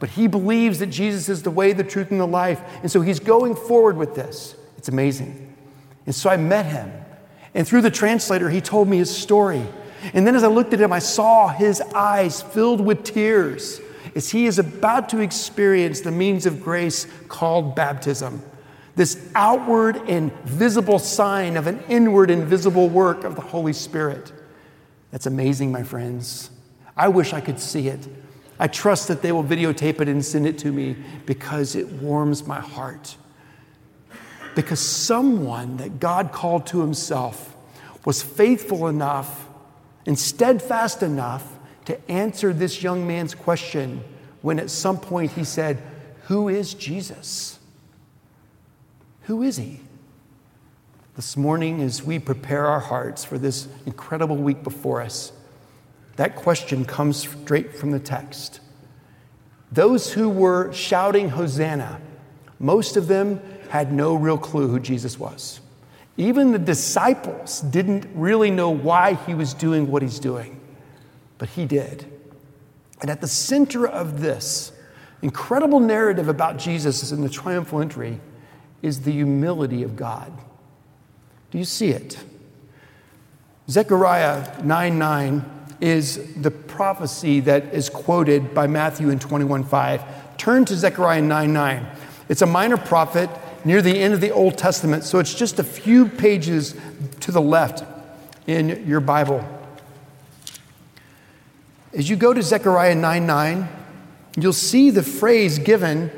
But 0.00 0.08
he 0.08 0.26
believes 0.26 0.80
that 0.80 0.86
Jesus 0.86 1.28
is 1.28 1.42
the 1.42 1.50
way, 1.50 1.72
the 1.72 1.84
truth, 1.84 2.10
and 2.10 2.18
the 2.18 2.26
life. 2.26 2.60
And 2.82 2.90
so 2.90 3.02
he's 3.02 3.20
going 3.20 3.54
forward 3.54 3.96
with 3.96 4.14
this. 4.14 4.56
It's 4.76 4.88
amazing. 4.88 5.54
And 6.06 6.14
so 6.14 6.30
I 6.30 6.36
met 6.36 6.66
him. 6.66 6.90
And 7.54 7.68
through 7.68 7.82
the 7.82 7.90
translator, 7.90 8.48
he 8.48 8.60
told 8.60 8.88
me 8.88 8.96
his 8.96 9.14
story. 9.14 9.62
And 10.14 10.26
then 10.26 10.34
as 10.34 10.42
I 10.42 10.48
looked 10.48 10.72
at 10.72 10.80
him, 10.80 10.92
I 10.92 10.98
saw 10.98 11.48
his 11.48 11.80
eyes 11.94 12.40
filled 12.40 12.80
with 12.80 13.04
tears 13.04 13.80
as 14.14 14.30
he 14.30 14.46
is 14.46 14.58
about 14.58 15.10
to 15.10 15.20
experience 15.20 16.00
the 16.00 16.10
means 16.10 16.46
of 16.46 16.62
grace 16.62 17.06
called 17.28 17.76
baptism. 17.76 18.42
This 18.96 19.30
outward 19.34 19.96
and 20.08 20.32
visible 20.44 20.98
sign 20.98 21.56
of 21.56 21.66
an 21.66 21.82
inward 21.88 22.30
and 22.30 22.44
visible 22.44 22.88
work 22.88 23.24
of 23.24 23.34
the 23.34 23.40
Holy 23.42 23.72
Spirit. 23.72 24.32
That's 25.10 25.26
amazing, 25.26 25.70
my 25.70 25.82
friends. 25.82 26.50
I 26.96 27.08
wish 27.08 27.32
I 27.32 27.40
could 27.40 27.60
see 27.60 27.88
it. 27.88 28.08
I 28.60 28.66
trust 28.66 29.08
that 29.08 29.22
they 29.22 29.32
will 29.32 29.42
videotape 29.42 30.02
it 30.02 30.08
and 30.08 30.22
send 30.22 30.46
it 30.46 30.58
to 30.58 30.70
me 30.70 30.94
because 31.24 31.74
it 31.74 31.88
warms 31.94 32.46
my 32.46 32.60
heart. 32.60 33.16
Because 34.54 34.80
someone 34.80 35.78
that 35.78 35.98
God 35.98 36.30
called 36.30 36.66
to 36.66 36.82
himself 36.82 37.56
was 38.04 38.22
faithful 38.22 38.86
enough 38.86 39.48
and 40.04 40.18
steadfast 40.18 41.02
enough 41.02 41.58
to 41.86 42.10
answer 42.10 42.52
this 42.52 42.82
young 42.82 43.06
man's 43.06 43.34
question 43.34 44.04
when 44.42 44.58
at 44.58 44.68
some 44.68 44.98
point 44.98 45.32
he 45.32 45.44
said, 45.44 45.82
Who 46.24 46.50
is 46.50 46.74
Jesus? 46.74 47.58
Who 49.22 49.42
is 49.42 49.56
he? 49.56 49.80
This 51.16 51.34
morning, 51.34 51.80
as 51.80 52.02
we 52.02 52.18
prepare 52.18 52.66
our 52.66 52.80
hearts 52.80 53.24
for 53.24 53.38
this 53.38 53.68
incredible 53.86 54.36
week 54.36 54.62
before 54.62 55.00
us, 55.00 55.32
that 56.20 56.36
question 56.36 56.84
comes 56.84 57.16
straight 57.16 57.74
from 57.74 57.92
the 57.92 57.98
text. 57.98 58.60
Those 59.72 60.12
who 60.12 60.28
were 60.28 60.70
shouting 60.70 61.30
Hosanna, 61.30 61.98
most 62.58 62.98
of 62.98 63.08
them 63.08 63.40
had 63.70 63.90
no 63.90 64.14
real 64.14 64.36
clue 64.36 64.68
who 64.68 64.78
Jesus 64.78 65.18
was. 65.18 65.60
Even 66.18 66.52
the 66.52 66.58
disciples 66.58 67.62
didn't 67.62 68.06
really 68.14 68.50
know 68.50 68.68
why 68.68 69.14
he 69.14 69.32
was 69.32 69.54
doing 69.54 69.90
what 69.90 70.02
he's 70.02 70.18
doing, 70.18 70.60
but 71.38 71.48
he 71.48 71.64
did. 71.64 72.04
And 73.00 73.10
at 73.10 73.22
the 73.22 73.26
center 73.26 73.88
of 73.88 74.20
this 74.20 74.72
incredible 75.22 75.80
narrative 75.80 76.28
about 76.28 76.58
Jesus 76.58 77.12
in 77.12 77.22
the 77.22 77.30
triumphal 77.30 77.80
entry 77.80 78.20
is 78.82 79.00
the 79.00 79.12
humility 79.12 79.82
of 79.84 79.96
God. 79.96 80.30
Do 81.50 81.56
you 81.56 81.64
see 81.64 81.88
it? 81.88 82.22
Zechariah 83.70 84.62
9 84.62 84.98
9 84.98 85.59
is 85.80 86.34
the 86.34 86.50
prophecy 86.50 87.40
that 87.40 87.74
is 87.74 87.88
quoted 87.88 88.54
by 88.54 88.66
Matthew 88.66 89.10
in 89.10 89.18
21 89.18 89.64
5. 89.64 90.36
Turn 90.36 90.64
to 90.66 90.76
Zechariah 90.76 91.22
9 91.22 91.52
9. 91.52 91.86
It's 92.28 92.42
a 92.42 92.46
minor 92.46 92.76
prophet 92.76 93.30
near 93.64 93.82
the 93.82 93.98
end 93.98 94.14
of 94.14 94.20
the 94.20 94.30
Old 94.30 94.56
Testament, 94.56 95.04
so 95.04 95.18
it's 95.18 95.34
just 95.34 95.58
a 95.58 95.64
few 95.64 96.08
pages 96.08 96.74
to 97.20 97.32
the 97.32 97.40
left 97.40 97.84
in 98.46 98.86
your 98.86 99.00
Bible. 99.00 99.44
As 101.92 102.08
you 102.08 102.16
go 102.16 102.32
to 102.32 102.42
Zechariah 102.42 102.94
9 102.94 103.26
9, 103.26 103.68
you'll 104.36 104.52
see 104.52 104.90
the 104.90 105.02
phrase 105.02 105.58
given 105.58 106.10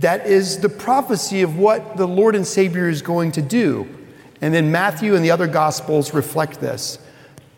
that 0.00 0.26
is 0.26 0.58
the 0.58 0.68
prophecy 0.68 1.42
of 1.42 1.56
what 1.56 1.96
the 1.96 2.08
Lord 2.08 2.34
and 2.34 2.46
Savior 2.46 2.88
is 2.88 3.02
going 3.02 3.30
to 3.32 3.42
do. 3.42 3.88
And 4.40 4.52
then 4.52 4.72
Matthew 4.72 5.14
and 5.14 5.24
the 5.24 5.30
other 5.30 5.46
Gospels 5.46 6.12
reflect 6.12 6.60
this. 6.60 6.98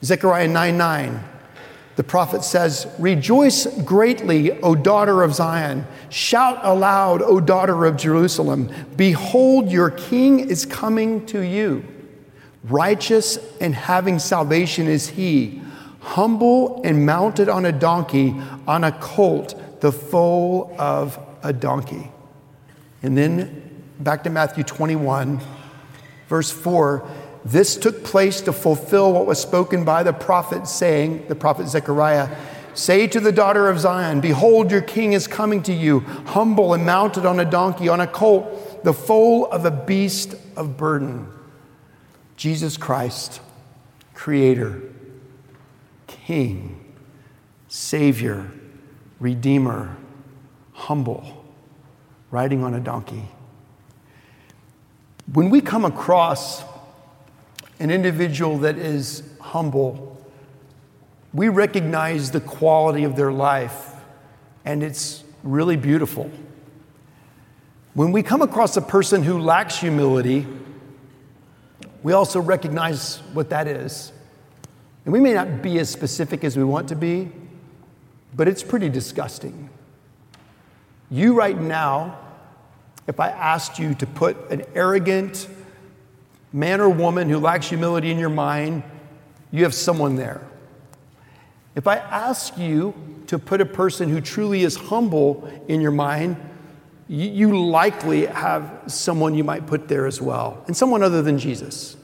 Zechariah 0.03 0.49
9 0.49 0.77
9, 0.77 1.25
the 1.97 2.05
prophet 2.05 2.43
says, 2.43 2.87
Rejoice 2.99 3.67
greatly, 3.83 4.61
O 4.63 4.75
daughter 4.75 5.23
of 5.23 5.35
Zion. 5.35 5.87
Shout 6.09 6.59
aloud, 6.63 7.23
O 7.23 7.41
daughter 7.41 7.85
of 7.85 7.97
Jerusalem. 7.97 8.73
Behold, 8.97 9.71
your 9.71 9.91
king 9.91 10.41
is 10.41 10.67
coming 10.67 11.25
to 11.27 11.41
you. 11.41 11.85
Righteous 12.65 13.39
and 13.61 13.75
having 13.75 14.19
salvation 14.19 14.87
is 14.87 15.11
he, 15.11 15.63
humble 16.01 16.83
and 16.83 17.07
mounted 17.07 17.49
on 17.49 17.67
a 17.67 17.73
donkey, 17.73 18.35
on 18.67 18.85
a 18.85 18.93
colt, 18.93 19.81
the 19.81 19.93
foal 19.93 20.75
of 20.79 21.19
a 21.43 21.53
donkey. 21.53 22.11
And 23.03 23.17
then 23.17 23.85
back 24.01 24.25
to 24.25 24.31
Matthew 24.31 24.65
21. 24.65 25.41
Verse 26.29 26.51
4 26.51 27.07
This 27.45 27.77
took 27.77 28.05
place 28.05 28.41
to 28.43 28.53
fulfill 28.53 29.13
what 29.13 29.27
was 29.27 29.39
spoken 29.39 29.85
by 29.85 30.03
the 30.03 30.13
prophet, 30.13 30.67
saying, 30.67 31.27
the 31.29 31.35
prophet 31.35 31.69
Zechariah, 31.69 32.35
Say 32.75 33.07
to 33.07 33.21
the 33.21 33.31
daughter 33.31 33.69
of 33.69 33.79
Zion, 33.79 34.21
Behold, 34.21 34.73
your 34.73 34.81
king 34.81 35.13
is 35.13 35.29
coming 35.29 35.63
to 35.63 35.73
you, 35.73 36.01
humble 36.01 36.75
and 36.75 36.85
mounted 36.85 37.25
on 37.25 37.39
a 37.39 37.45
donkey, 37.45 37.89
on 37.89 38.01
a 38.01 38.07
colt, 38.07 38.83
the 38.83 38.93
foal 38.93 39.47
of 39.47 39.65
a 39.65 39.71
beast 39.71 40.35
of 40.57 40.77
burden. 40.77 41.29
Jesus 42.37 42.77
Christ, 42.77 43.41
Creator, 44.13 44.83
King, 46.09 46.85
Savior, 47.69 48.51
Redeemer, 49.21 49.97
humble, 50.73 51.45
riding 52.33 52.65
on 52.65 52.75
a 52.75 52.81
donkey. 52.81 53.29
When 55.33 55.49
we 55.49 55.61
come 55.61 55.85
across 55.85 56.65
an 57.81 57.91
individual 57.91 58.59
that 58.59 58.79
is 58.79 59.23
humble, 59.41 60.17
we 61.33 61.49
recognize 61.49 62.31
the 62.31 62.41
quality 62.41 63.05
of 63.05 63.17
their 63.17 63.33
life, 63.33 63.93
and 64.65 64.83
it's 64.83 65.25
really 65.43 65.77
beautiful. 65.77 66.31
When 67.95 68.13
we 68.13 68.23
come 68.23 68.43
across 68.43 68.77
a 68.77 68.83
person 68.83 69.23
who 69.23 69.39
lacks 69.39 69.79
humility, 69.79 70.47
we 72.03 72.13
also 72.13 72.41
recognize 72.41 73.19
what 73.33 73.51
that 73.51 73.67
is. 73.67 74.13
And 75.05 75.13
we 75.13 75.21
may 75.21 75.35
not 75.35 75.63
be 75.63 75.79
as 75.79 75.91
specific 75.91 76.45
as 76.45 76.57
we 76.57 76.65
want 76.65 76.89
to 76.89 76.97
be, 76.97 77.31
but 78.35 78.49
it's 78.49 78.63
pretty 78.63 78.89
disgusting. 78.89 79.69
You, 81.11 81.35
right 81.35 81.61
now, 81.61 82.19
if 83.07 83.21
I 83.21 83.29
asked 83.29 83.79
you 83.79 83.95
to 83.95 84.07
put 84.07 84.51
an 84.51 84.65
arrogant 84.75 85.49
man 86.55 86.81
or 86.81 86.89
woman 86.89 87.29
who 87.29 87.39
lacks 87.39 87.69
humility 87.69 88.13
in 88.13 88.19
your 88.19 88.31
mind, 88.31 88.85
you 89.51 89.65
have 89.65 89.75
someone 89.75 90.15
there. 90.15 90.41
If 91.75 91.89
I 91.89 91.97
ask 91.97 92.57
you 92.57 92.95
to 93.27 93.41
put 93.41 93.61
a 93.61 93.67
person 93.67 94.09
who 94.09 94.21
truly 94.21 94.63
is 94.63 94.77
humble 94.77 95.51
in 95.67 95.81
your 95.81 95.91
mind, 95.91 96.37
you, 97.09 97.67
likely 97.67 98.27
have 98.27 98.85
someone 98.87 99.35
you 99.35 99.43
might 99.43 99.67
put 99.67 99.89
there 99.89 100.07
as 100.07 100.23
well, 100.23 100.63
and 100.67 100.77
someone 100.77 101.03
other 101.03 101.23
than 101.23 101.39
Jesus. 101.39 101.97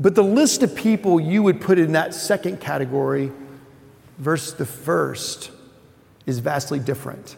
But 0.00 0.14
the 0.14 0.24
list 0.24 0.62
of 0.62 0.74
people 0.74 1.20
you 1.20 1.42
would 1.42 1.60
put 1.60 1.78
in 1.78 1.92
that 1.92 2.14
second 2.14 2.58
category 2.60 3.30
versus 4.18 4.54
the 4.54 4.66
first 4.66 5.50
is 6.24 6.38
vastly 6.38 6.78
different. 6.78 7.36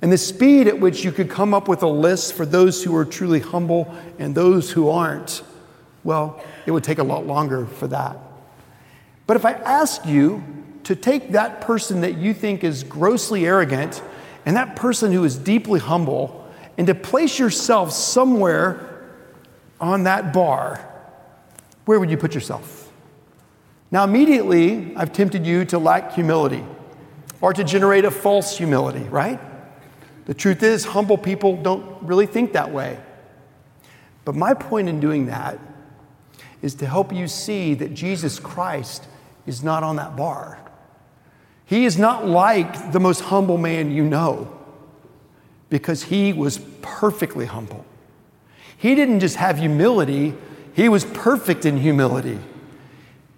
And 0.00 0.12
the 0.12 0.18
speed 0.18 0.68
at 0.68 0.78
which 0.78 1.04
you 1.04 1.10
could 1.10 1.28
come 1.28 1.52
up 1.52 1.66
with 1.66 1.82
a 1.82 1.88
list 1.88 2.34
for 2.34 2.46
those 2.46 2.84
who 2.84 2.96
are 2.96 3.04
truly 3.04 3.40
humble 3.40 3.92
and 4.18 4.34
those 4.34 4.70
who 4.70 4.88
aren't, 4.88 5.42
well, 6.04 6.42
it 6.66 6.70
would 6.70 6.84
take 6.84 6.98
a 6.98 7.02
lot 7.02 7.26
longer 7.26 7.66
for 7.66 7.88
that. 7.88 8.16
But 9.26 9.36
if 9.36 9.44
I 9.44 9.52
ask 9.52 10.06
you 10.06 10.42
to 10.84 10.94
take 10.94 11.32
that 11.32 11.60
person 11.60 12.00
that 12.02 12.16
you 12.16 12.32
think 12.32 12.62
is 12.62 12.84
grossly 12.84 13.44
arrogant 13.44 14.02
and 14.46 14.56
that 14.56 14.76
person 14.76 15.12
who 15.12 15.24
is 15.24 15.36
deeply 15.36 15.80
humble 15.80 16.48
and 16.78 16.86
to 16.86 16.94
place 16.94 17.38
yourself 17.38 17.90
somewhere 17.90 19.04
on 19.80 20.04
that 20.04 20.32
bar, 20.32 20.84
where 21.84 21.98
would 21.98 22.10
you 22.10 22.16
put 22.16 22.34
yourself? 22.34 22.90
Now, 23.90 24.04
immediately, 24.04 24.94
I've 24.96 25.12
tempted 25.12 25.44
you 25.44 25.64
to 25.66 25.78
lack 25.78 26.12
humility 26.12 26.64
or 27.40 27.52
to 27.52 27.64
generate 27.64 28.04
a 28.04 28.10
false 28.10 28.56
humility, 28.56 29.04
right? 29.04 29.40
The 30.28 30.34
truth 30.34 30.62
is, 30.62 30.84
humble 30.84 31.16
people 31.16 31.56
don't 31.56 32.02
really 32.02 32.26
think 32.26 32.52
that 32.52 32.70
way. 32.70 33.00
But 34.26 34.34
my 34.34 34.52
point 34.52 34.86
in 34.86 35.00
doing 35.00 35.24
that 35.26 35.58
is 36.60 36.74
to 36.76 36.86
help 36.86 37.14
you 37.14 37.26
see 37.26 37.72
that 37.72 37.94
Jesus 37.94 38.38
Christ 38.38 39.06
is 39.46 39.64
not 39.64 39.82
on 39.82 39.96
that 39.96 40.16
bar. 40.16 40.58
He 41.64 41.86
is 41.86 41.96
not 41.96 42.26
like 42.26 42.92
the 42.92 43.00
most 43.00 43.22
humble 43.22 43.56
man 43.56 43.90
you 43.90 44.04
know 44.04 44.54
because 45.70 46.02
he 46.02 46.34
was 46.34 46.58
perfectly 46.82 47.46
humble. 47.46 47.86
He 48.76 48.94
didn't 48.94 49.20
just 49.20 49.36
have 49.36 49.58
humility, 49.58 50.34
he 50.74 50.90
was 50.90 51.06
perfect 51.06 51.64
in 51.64 51.78
humility. 51.78 52.38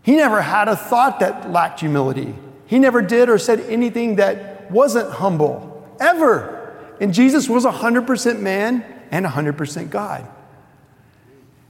He 0.02 0.16
never 0.16 0.42
had 0.42 0.66
a 0.66 0.74
thought 0.74 1.20
that 1.20 1.52
lacked 1.52 1.80
humility. 1.80 2.34
He 2.66 2.80
never 2.80 3.00
did 3.00 3.28
or 3.28 3.38
said 3.38 3.60
anything 3.60 4.16
that 4.16 4.68
wasn't 4.72 5.12
humble, 5.12 5.96
ever. 6.00 6.59
And 7.00 7.14
Jesus 7.14 7.48
was 7.48 7.64
100% 7.64 8.40
man 8.40 8.84
and 9.10 9.26
100% 9.26 9.90
God. 9.90 10.28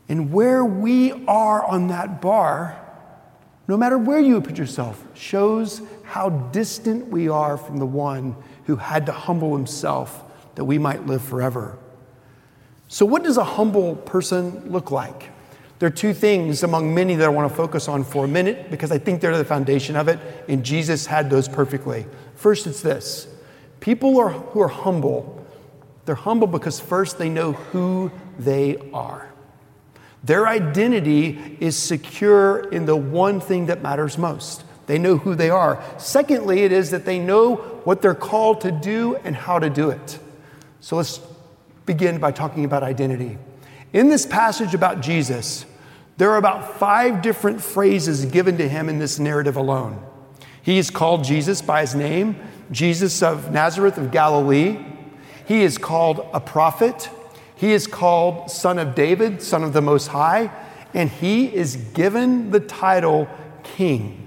And 0.09 0.33
where 0.33 0.65
we 0.65 1.25
are 1.27 1.65
on 1.65 1.87
that 1.87 2.21
bar, 2.21 2.77
no 3.69 3.77
matter 3.77 3.97
where 3.97 4.19
you 4.19 4.41
put 4.41 4.59
yourself, 4.59 5.03
shows 5.15 5.81
how 6.03 6.31
distant 6.31 7.07
we 7.07 7.29
are 7.29 7.57
from 7.57 7.77
the 7.79 7.87
one 7.87 8.35
who 8.65 8.75
had 8.75 9.07
to 9.07 9.13
humble 9.13 9.57
himself 9.57 10.25
that 10.57 10.65
we 10.65 10.79
might 10.79 11.07
live 11.07 11.23
forever. 11.23 11.79
So, 12.89 13.07
what 13.07 13.23
does 13.23 13.37
a 13.37 13.45
humble 13.45 13.95
person 13.95 14.73
look 14.73 14.91
like? 14.91 15.31
There 15.79 15.87
are 15.87 15.91
two 15.91 16.13
things 16.13 16.65
among 16.65 16.93
many 16.93 17.15
that 17.15 17.25
I 17.25 17.29
want 17.29 17.49
to 17.49 17.57
focus 17.57 17.87
on 17.87 18.03
for 18.03 18.25
a 18.25 18.29
minute 18.29 18.71
because 18.71 18.91
I 18.91 18.99
think 18.99 19.21
they're 19.21 19.39
the 19.39 19.45
foundation 19.45 19.95
of 19.95 20.09
it, 20.09 20.19
and 20.49 20.65
Jesus 20.65 21.07
had 21.07 21.31
those 21.31 21.49
perfectly. 21.49 22.05
First, 22.35 22.67
it's 22.67 22.83
this 22.83 23.30
people 23.81 24.19
are, 24.19 24.31
who 24.31 24.61
are 24.61 24.69
humble, 24.69 25.45
they're 26.05 26.15
humble 26.15 26.47
because 26.47 26.81
first 26.81 27.19
they 27.19 27.29
know 27.29 27.53
who 27.53 28.11
they 28.39 28.77
are. 28.93 29.31
Their 30.23 30.47
identity 30.47 31.57
is 31.61 31.77
secure 31.77 32.69
in 32.71 32.87
the 32.87 32.97
one 32.97 33.41
thing 33.41 33.67
that 33.67 33.83
matters 33.83 34.19
most. 34.19 34.65
They 34.87 34.99
know 34.99 35.17
who 35.17 35.35
they 35.35 35.51
are. 35.51 35.83
Secondly, 35.99 36.63
it 36.63 36.73
is 36.73 36.91
that 36.91 37.05
they 37.05 37.19
know 37.19 37.57
what 37.85 38.03
they're 38.03 38.15
called 38.15 38.63
to 38.63 38.73
do 38.73 39.17
and 39.17 39.35
how 39.35 39.59
to 39.59 39.71
do 39.71 39.91
it. 39.91 40.19
So 40.81 40.97
let's 40.97 41.21
begin 41.87 42.19
by 42.19 42.33
talking 42.33 42.65
about 42.65 42.83
identity. 42.83 43.39
In 43.93 44.09
this 44.09 44.27
passage 44.27 44.75
about 44.75 45.01
Jesus, 45.01 45.65
there 46.17 46.31
are 46.31 46.37
about 46.37 46.79
five 46.79 47.23
different 47.23 47.63
phrases 47.63 48.27
given 48.27 48.59
to 48.59 48.69
him 48.69 48.89
in 48.89 48.99
this 48.99 49.19
narrative 49.19 49.57
alone. 49.57 50.05
He 50.63 50.79
is 50.79 50.91
called 50.91 51.25
Jesus 51.25 51.63
by 51.63 51.81
his 51.81 51.95
name, 51.95 52.37
Jesus 52.71 53.23
of 53.23 53.51
Nazareth 53.51 53.99
of 53.99 54.11
Galilee. 54.11 54.79
He 55.47 55.63
is 55.63 55.79
called 55.79 56.29
a 56.33 56.41
prophet. 56.41 57.11
He 57.57 57.73
is 57.73 57.87
called 57.87 58.51
Son 58.51 58.79
of 58.79 58.95
David, 58.95 59.43
Son 59.43 59.65
of 59.65 59.73
the 59.73 59.83
Most 59.83 60.09
High, 60.09 60.51
and 60.95 61.11
he 61.11 61.55
is 61.55 61.77
given 61.77 62.51
the 62.51 62.61
title 62.61 63.29
King. 63.63 64.27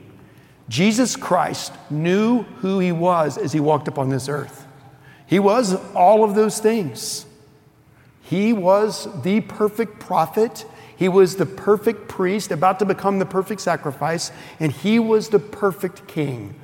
Jesus 0.69 1.15
Christ 1.15 1.73
knew 1.89 2.43
who 2.43 2.79
he 2.79 2.91
was 2.91 3.37
as 3.37 3.53
he 3.53 3.59
walked 3.59 3.87
upon 3.87 4.09
this 4.09 4.29
earth. 4.29 4.65
He 5.25 5.39
was 5.39 5.75
all 5.93 6.23
of 6.23 6.35
those 6.35 6.59
things. 6.59 7.25
He 8.21 8.53
was 8.53 9.07
the 9.23 9.41
perfect 9.41 9.99
prophet. 9.99 10.65
He 10.95 11.09
was 11.09 11.35
the 11.35 11.45
perfect 11.45 12.07
priest, 12.07 12.51
about 12.51 12.79
to 12.79 12.85
become 12.85 13.19
the 13.19 13.25
perfect 13.25 13.61
sacrifice, 13.61 14.31
and 14.59 14.71
he 14.71 14.99
was 14.99 15.29
the 15.29 15.39
perfect 15.39 16.07
king. 16.07 16.55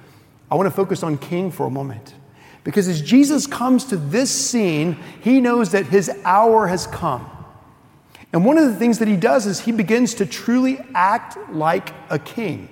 I 0.51 0.56
want 0.56 0.68
to 0.68 0.72
focus 0.72 1.03
on 1.03 1.18
king 1.18 1.51
for 1.51 1.65
a 1.65 1.70
moment. 1.70 2.15
Because 2.63 2.88
as 2.88 3.01
Jesus 3.01 3.48
comes 3.48 3.86
to 3.86 3.98
this 3.98 4.29
scene, 4.29 4.98
he 5.22 5.39
knows 5.41 5.72
that 5.72 5.86
his 5.86 6.12
hour 6.25 6.68
has 6.68 6.88
come. 6.88 7.29
And 8.32 8.46
one 8.46 8.58
of 8.58 8.65
the 8.65 8.75
things 8.75 9.00
that 9.00 9.08
he 9.08 9.15
does 9.15 9.46
is 9.46 9.60
he 9.62 9.72
begins 9.72 10.13
to 10.15 10.25
truly 10.25 10.79
act 10.94 11.38
like 11.51 11.94
a 12.10 12.20
king. 12.20 12.70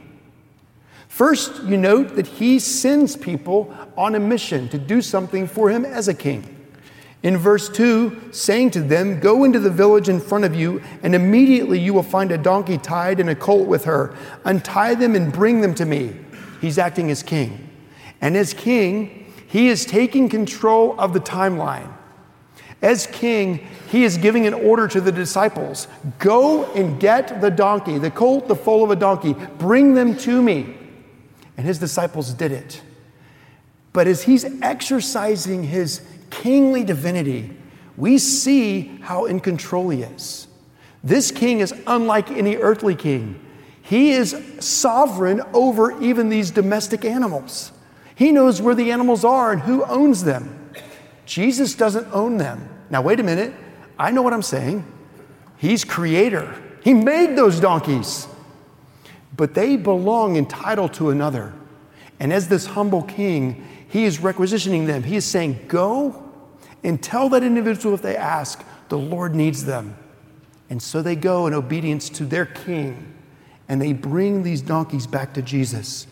First, 1.08 1.64
you 1.64 1.78
note 1.78 2.16
that 2.16 2.28
he 2.28 2.60
sends 2.60 3.16
people 3.16 3.76
on 3.98 4.14
a 4.14 4.20
mission 4.20 4.70
to 4.70 4.78
do 4.78 5.02
something 5.02 5.48
for 5.48 5.70
him 5.72 5.84
as 5.84 6.08
a 6.08 6.14
king. 6.14 6.54
In 7.24 7.38
verse 7.38 7.70
2, 7.70 8.32
saying 8.32 8.72
to 8.72 8.82
them, 8.82 9.20
Go 9.20 9.44
into 9.44 9.60
the 9.60 9.72
village 9.72 10.10
in 10.10 10.20
front 10.20 10.46
of 10.46 10.54
you, 10.54 10.82
and 11.02 11.16
immediately 11.16 11.80
you 11.80 11.92
will 11.94 12.04
find 12.04 12.32
a 12.32 12.38
donkey 12.38 12.78
tied 12.78 13.20
and 13.20 13.32
a 13.32 13.36
colt 13.36 13.68
with 13.68 13.86
her. 13.86 14.16
Untie 14.46 14.94
them 14.94 15.16
and 15.16 15.34
bring 15.34 15.62
them 15.62 15.74
to 15.76 15.86
me. 15.86 16.16
He's 16.62 16.78
acting 16.78 17.10
as 17.10 17.24
king. 17.24 17.67
And 18.21 18.36
as 18.36 18.53
king, 18.53 19.32
he 19.47 19.69
is 19.69 19.86
taking 19.86 20.30
control 20.30 20.95
of 20.99 21.13
the 21.13 21.19
timeline. 21.19 21.93
As 22.82 23.08
king, 23.08 23.67
he 23.89 24.03
is 24.03 24.17
giving 24.17 24.45
an 24.45 24.53
order 24.53 24.88
to 24.88 25.01
the 25.01 25.12
disciples 25.12 25.88
Go 26.19 26.65
and 26.73 26.99
get 26.99 27.41
the 27.41 27.49
donkey, 27.49 27.97
the 27.97 28.12
colt, 28.12 28.47
the 28.47 28.56
foal 28.56 28.84
of 28.84 28.91
a 28.91 28.95
donkey, 28.95 29.34
bring 29.58 29.93
them 29.93 30.15
to 30.17 30.41
me. 30.41 30.75
And 31.58 31.65
his 31.65 31.80
disciples 31.80 32.34
did 32.34 32.51
it. 32.51 32.82
But 33.93 34.06
as 34.06 34.23
he's 34.23 34.45
exercising 34.62 35.63
his 35.63 36.01
kingly 36.30 36.84
divinity, 36.84 37.58
we 37.95 38.19
see 38.19 38.99
how 39.01 39.25
in 39.25 39.39
control 39.39 39.89
he 39.89 40.03
is. 40.03 40.47
This 41.03 41.32
king 41.32 41.62
is 41.62 41.73
unlike 41.88 42.30
any 42.30 42.58
earthly 42.58 42.93
king. 42.93 43.43
He 43.82 44.12
is 44.12 44.39
sovereign 44.60 45.41
over 45.53 45.99
even 46.03 46.30
these 46.30 46.51
domestic 46.51 47.06
animals. 47.06 47.71
He 48.17 48.32
knows 48.32 48.62
where 48.62 48.73
the 48.73 48.91
animals 48.91 49.23
are 49.23 49.51
and 49.51 49.62
who 49.62 49.84
owns 49.86 50.23
them. 50.23 50.71
Jesus 51.27 51.75
doesn't 51.75 52.08
own 52.12 52.38
them. 52.38 52.67
Now, 52.89 53.03
wait 53.03 53.19
a 53.19 53.23
minute. 53.23 53.53
I 53.99 54.10
know 54.10 54.23
what 54.23 54.34
I'm 54.34 54.41
saying. 54.41 54.84
He's 55.58 55.84
creator, 55.84 56.56
He 56.84 56.95
made 56.95 57.36
those 57.36 57.60
donkeys, 57.60 58.27
but 59.36 59.53
they 59.53 59.75
belong 59.75 60.36
in 60.36 60.47
title 60.47 60.89
to 60.89 61.12
another. 61.12 61.53
And 62.19 62.34
as 62.34 62.47
this 62.47 62.65
humble 62.65 63.03
king, 63.03 63.63
he 63.88 64.06
is 64.06 64.19
requisitioning 64.19 64.88
them. 64.88 65.03
He 65.03 65.15
is 65.15 65.25
saying, 65.25 65.65
Go 65.67 66.23
and 66.84 67.01
tell 67.01 67.30
that 67.30 67.43
individual 67.43 67.93
if 67.93 68.01
they 68.01 68.15
ask, 68.15 68.65
the 68.89 68.97
Lord 68.97 69.36
needs 69.36 69.65
them. 69.65 69.95
And 70.69 70.82
so 70.82 71.03
they 71.03 71.15
go 71.15 71.45
in 71.45 71.53
obedience 71.53 72.10
to 72.10 72.25
their 72.25 72.45
king 72.45 73.13
and 73.69 73.82
they 73.82 73.93
bring 73.93 74.41
these 74.41 74.62
donkeys 74.62 75.06
back 75.06 75.34
to 75.36 75.41
Jesus. 75.41 76.08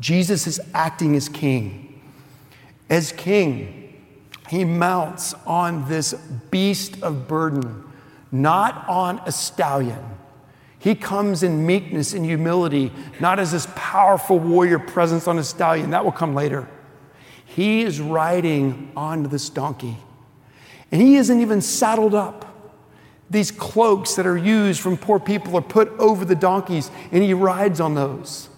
Jesus 0.00 0.46
is 0.46 0.60
acting 0.74 1.16
as 1.16 1.28
king. 1.28 2.00
As 2.88 3.12
king, 3.12 3.94
he 4.48 4.64
mounts 4.64 5.34
on 5.46 5.88
this 5.88 6.12
beast 6.50 7.02
of 7.02 7.26
burden, 7.26 7.84
not 8.30 8.86
on 8.88 9.20
a 9.26 9.32
stallion. 9.32 10.04
He 10.78 10.94
comes 10.94 11.42
in 11.42 11.66
meekness 11.66 12.12
and 12.12 12.24
humility, 12.24 12.92
not 13.18 13.40
as 13.40 13.52
this 13.52 13.66
powerful 13.74 14.38
warrior 14.38 14.78
presence 14.78 15.26
on 15.26 15.38
a 15.38 15.42
stallion. 15.42 15.90
That 15.90 16.04
will 16.04 16.12
come 16.12 16.34
later. 16.34 16.68
He 17.44 17.82
is 17.82 18.00
riding 18.00 18.92
on 18.96 19.24
this 19.24 19.48
donkey. 19.48 19.96
And 20.92 21.00
he 21.02 21.16
isn't 21.16 21.40
even 21.40 21.60
saddled 21.60 22.14
up. 22.14 22.44
These 23.28 23.50
cloaks 23.50 24.14
that 24.14 24.26
are 24.26 24.36
used 24.36 24.80
from 24.80 24.96
poor 24.96 25.18
people 25.18 25.56
are 25.56 25.62
put 25.62 25.88
over 25.98 26.24
the 26.24 26.36
donkeys, 26.36 26.90
and 27.10 27.22
he 27.22 27.34
rides 27.34 27.80
on 27.80 27.94
those. 27.94 28.48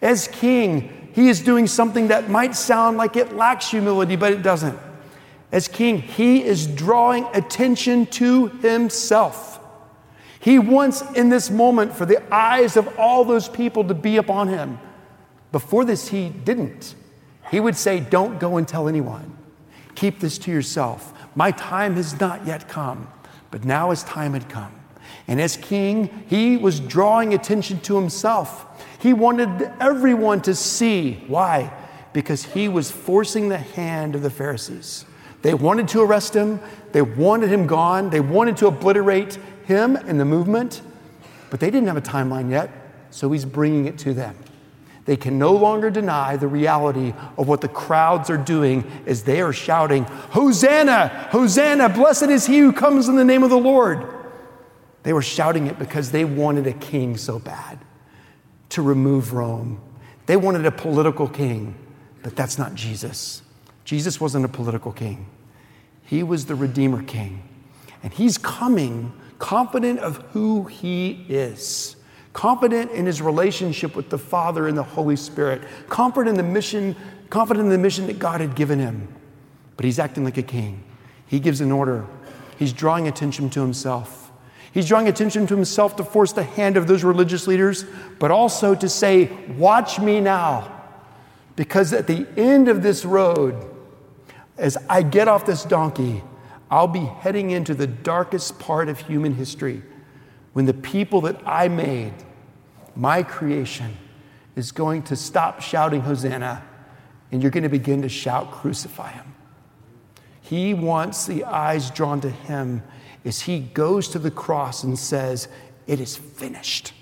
As 0.00 0.28
king, 0.28 1.10
he 1.14 1.28
is 1.28 1.40
doing 1.40 1.66
something 1.66 2.08
that 2.08 2.30
might 2.30 2.54
sound 2.54 2.96
like 2.96 3.16
it 3.16 3.34
lacks 3.34 3.70
humility, 3.70 4.16
but 4.16 4.32
it 4.32 4.42
doesn't. 4.42 4.78
As 5.50 5.66
king, 5.66 6.00
he 6.00 6.44
is 6.44 6.66
drawing 6.66 7.26
attention 7.34 8.06
to 8.06 8.48
himself. 8.48 9.58
He 10.40 10.58
wants 10.58 11.02
in 11.12 11.30
this 11.30 11.50
moment 11.50 11.94
for 11.94 12.06
the 12.06 12.22
eyes 12.32 12.76
of 12.76 12.98
all 12.98 13.24
those 13.24 13.48
people 13.48 13.84
to 13.84 13.94
be 13.94 14.16
upon 14.16 14.48
him. 14.48 14.78
Before 15.50 15.84
this, 15.84 16.08
he 16.08 16.28
didn't. 16.28 16.94
He 17.50 17.60
would 17.60 17.76
say, 17.76 17.98
Don't 17.98 18.38
go 18.38 18.56
and 18.56 18.68
tell 18.68 18.88
anyone. 18.88 19.36
Keep 19.94 20.20
this 20.20 20.38
to 20.38 20.50
yourself. 20.50 21.12
My 21.34 21.50
time 21.50 21.96
has 21.96 22.20
not 22.20 22.46
yet 22.46 22.68
come, 22.68 23.08
but 23.50 23.64
now 23.64 23.90
his 23.90 24.02
time 24.04 24.34
had 24.34 24.48
come. 24.48 24.77
And 25.28 25.40
as 25.40 25.56
king, 25.58 26.24
he 26.26 26.56
was 26.56 26.80
drawing 26.80 27.34
attention 27.34 27.80
to 27.80 27.96
himself. 27.96 28.64
He 29.00 29.12
wanted 29.12 29.70
everyone 29.78 30.40
to 30.42 30.54
see. 30.54 31.22
Why? 31.28 31.72
Because 32.14 32.44
he 32.44 32.68
was 32.68 32.90
forcing 32.90 33.50
the 33.50 33.58
hand 33.58 34.14
of 34.14 34.22
the 34.22 34.30
Pharisees. 34.30 35.04
They 35.42 35.54
wanted 35.54 35.86
to 35.88 36.00
arrest 36.00 36.34
him, 36.34 36.60
they 36.90 37.02
wanted 37.02 37.50
him 37.50 37.66
gone, 37.66 38.10
they 38.10 38.20
wanted 38.20 38.56
to 38.56 38.66
obliterate 38.66 39.38
him 39.66 39.94
and 39.94 40.18
the 40.18 40.24
movement, 40.24 40.82
but 41.50 41.60
they 41.60 41.70
didn't 41.70 41.86
have 41.86 41.96
a 41.96 42.02
timeline 42.02 42.50
yet, 42.50 42.70
so 43.10 43.30
he's 43.30 43.44
bringing 43.44 43.86
it 43.86 43.98
to 43.98 44.14
them. 44.14 44.34
They 45.04 45.16
can 45.16 45.38
no 45.38 45.52
longer 45.52 45.90
deny 45.90 46.36
the 46.36 46.48
reality 46.48 47.14
of 47.36 47.46
what 47.46 47.60
the 47.60 47.68
crowds 47.68 48.30
are 48.30 48.36
doing 48.36 48.90
as 49.06 49.22
they 49.22 49.40
are 49.40 49.52
shouting, 49.52 50.04
Hosanna! 50.04 51.28
Hosanna! 51.30 51.88
Blessed 51.88 52.24
is 52.24 52.46
he 52.46 52.58
who 52.58 52.72
comes 52.72 53.08
in 53.08 53.16
the 53.16 53.24
name 53.24 53.44
of 53.44 53.50
the 53.50 53.56
Lord. 53.56 54.17
They 55.08 55.14
were 55.14 55.22
shouting 55.22 55.68
it 55.68 55.78
because 55.78 56.10
they 56.10 56.26
wanted 56.26 56.66
a 56.66 56.74
king 56.74 57.16
so 57.16 57.38
bad 57.38 57.78
to 58.68 58.82
remove 58.82 59.32
Rome. 59.32 59.80
They 60.26 60.36
wanted 60.36 60.66
a 60.66 60.70
political 60.70 61.26
king, 61.26 61.74
but 62.22 62.36
that's 62.36 62.58
not 62.58 62.74
Jesus. 62.74 63.40
Jesus 63.86 64.20
wasn't 64.20 64.44
a 64.44 64.48
political 64.48 64.92
king, 64.92 65.24
he 66.04 66.22
was 66.22 66.44
the 66.44 66.54
Redeemer 66.54 67.02
King. 67.02 67.42
And 68.02 68.12
he's 68.12 68.36
coming 68.36 69.14
confident 69.38 70.00
of 70.00 70.18
who 70.32 70.64
he 70.64 71.24
is 71.26 71.96
confident 72.34 72.90
in 72.90 73.06
his 73.06 73.22
relationship 73.22 73.96
with 73.96 74.10
the 74.10 74.18
Father 74.18 74.68
and 74.68 74.76
the 74.76 74.82
Holy 74.82 75.16
Spirit, 75.16 75.62
confident 75.88 76.38
in 76.38 76.46
the 76.46 76.52
mission, 76.52 76.94
confident 77.30 77.64
in 77.64 77.72
the 77.72 77.78
mission 77.78 78.06
that 78.08 78.18
God 78.18 78.42
had 78.42 78.54
given 78.54 78.78
him. 78.78 79.08
But 79.78 79.86
he's 79.86 79.98
acting 79.98 80.24
like 80.24 80.36
a 80.36 80.42
king. 80.42 80.84
He 81.26 81.40
gives 81.40 81.62
an 81.62 81.72
order. 81.72 82.04
He's 82.58 82.74
drawing 82.74 83.08
attention 83.08 83.48
to 83.48 83.62
himself. 83.62 84.17
He's 84.78 84.86
drawing 84.86 85.08
attention 85.08 85.44
to 85.48 85.56
himself 85.56 85.96
to 85.96 86.04
force 86.04 86.30
the 86.30 86.44
hand 86.44 86.76
of 86.76 86.86
those 86.86 87.02
religious 87.02 87.48
leaders, 87.48 87.84
but 88.20 88.30
also 88.30 88.76
to 88.76 88.88
say, 88.88 89.28
Watch 89.56 89.98
me 89.98 90.20
now. 90.20 90.72
Because 91.56 91.92
at 91.92 92.06
the 92.06 92.28
end 92.36 92.68
of 92.68 92.80
this 92.80 93.04
road, 93.04 93.56
as 94.56 94.78
I 94.88 95.02
get 95.02 95.26
off 95.26 95.44
this 95.44 95.64
donkey, 95.64 96.22
I'll 96.70 96.86
be 96.86 97.00
heading 97.00 97.50
into 97.50 97.74
the 97.74 97.88
darkest 97.88 98.60
part 98.60 98.88
of 98.88 99.00
human 99.00 99.34
history 99.34 99.82
when 100.52 100.66
the 100.66 100.74
people 100.74 101.22
that 101.22 101.40
I 101.44 101.66
made, 101.66 102.14
my 102.94 103.24
creation, 103.24 103.96
is 104.54 104.70
going 104.70 105.02
to 105.02 105.16
stop 105.16 105.60
shouting 105.60 106.02
Hosanna 106.02 106.62
and 107.32 107.42
you're 107.42 107.50
going 107.50 107.64
to 107.64 107.68
begin 107.68 108.02
to 108.02 108.08
shout, 108.08 108.52
Crucify 108.52 109.10
him. 109.10 109.34
He 110.40 110.72
wants 110.72 111.26
the 111.26 111.42
eyes 111.42 111.90
drawn 111.90 112.20
to 112.20 112.30
him 112.30 112.84
as 113.24 113.42
he 113.42 113.60
goes 113.60 114.08
to 114.08 114.18
the 114.18 114.30
cross 114.30 114.84
and 114.84 114.98
says, 114.98 115.48
It 115.86 116.00
is 116.00 116.16
finished. 116.16 116.92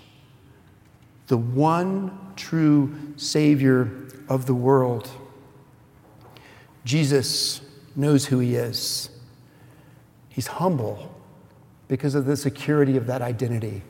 The 1.28 1.36
one 1.36 2.18
true 2.36 2.94
Savior 3.16 3.90
of 4.28 4.46
the 4.46 4.54
world. 4.54 5.08
Jesus 6.84 7.60
knows 7.96 8.26
who 8.26 8.38
he 8.38 8.54
is. 8.54 9.10
He's 10.28 10.46
humble 10.46 11.12
because 11.88 12.14
of 12.14 12.26
the 12.26 12.36
security 12.36 12.96
of 12.96 13.06
that 13.06 13.22
identity. 13.22 13.82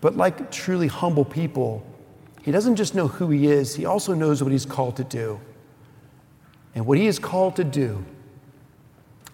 But 0.00 0.16
like 0.16 0.50
truly 0.50 0.86
humble 0.86 1.24
people, 1.24 1.84
he 2.42 2.52
doesn't 2.52 2.76
just 2.76 2.94
know 2.94 3.08
who 3.08 3.30
he 3.30 3.48
is, 3.48 3.74
he 3.74 3.84
also 3.84 4.14
knows 4.14 4.42
what 4.42 4.52
he's 4.52 4.64
called 4.64 4.96
to 4.96 5.04
do. 5.04 5.40
And 6.74 6.86
what 6.86 6.98
he 6.98 7.06
is 7.06 7.18
called 7.18 7.56
to 7.56 7.64
do 7.64 8.04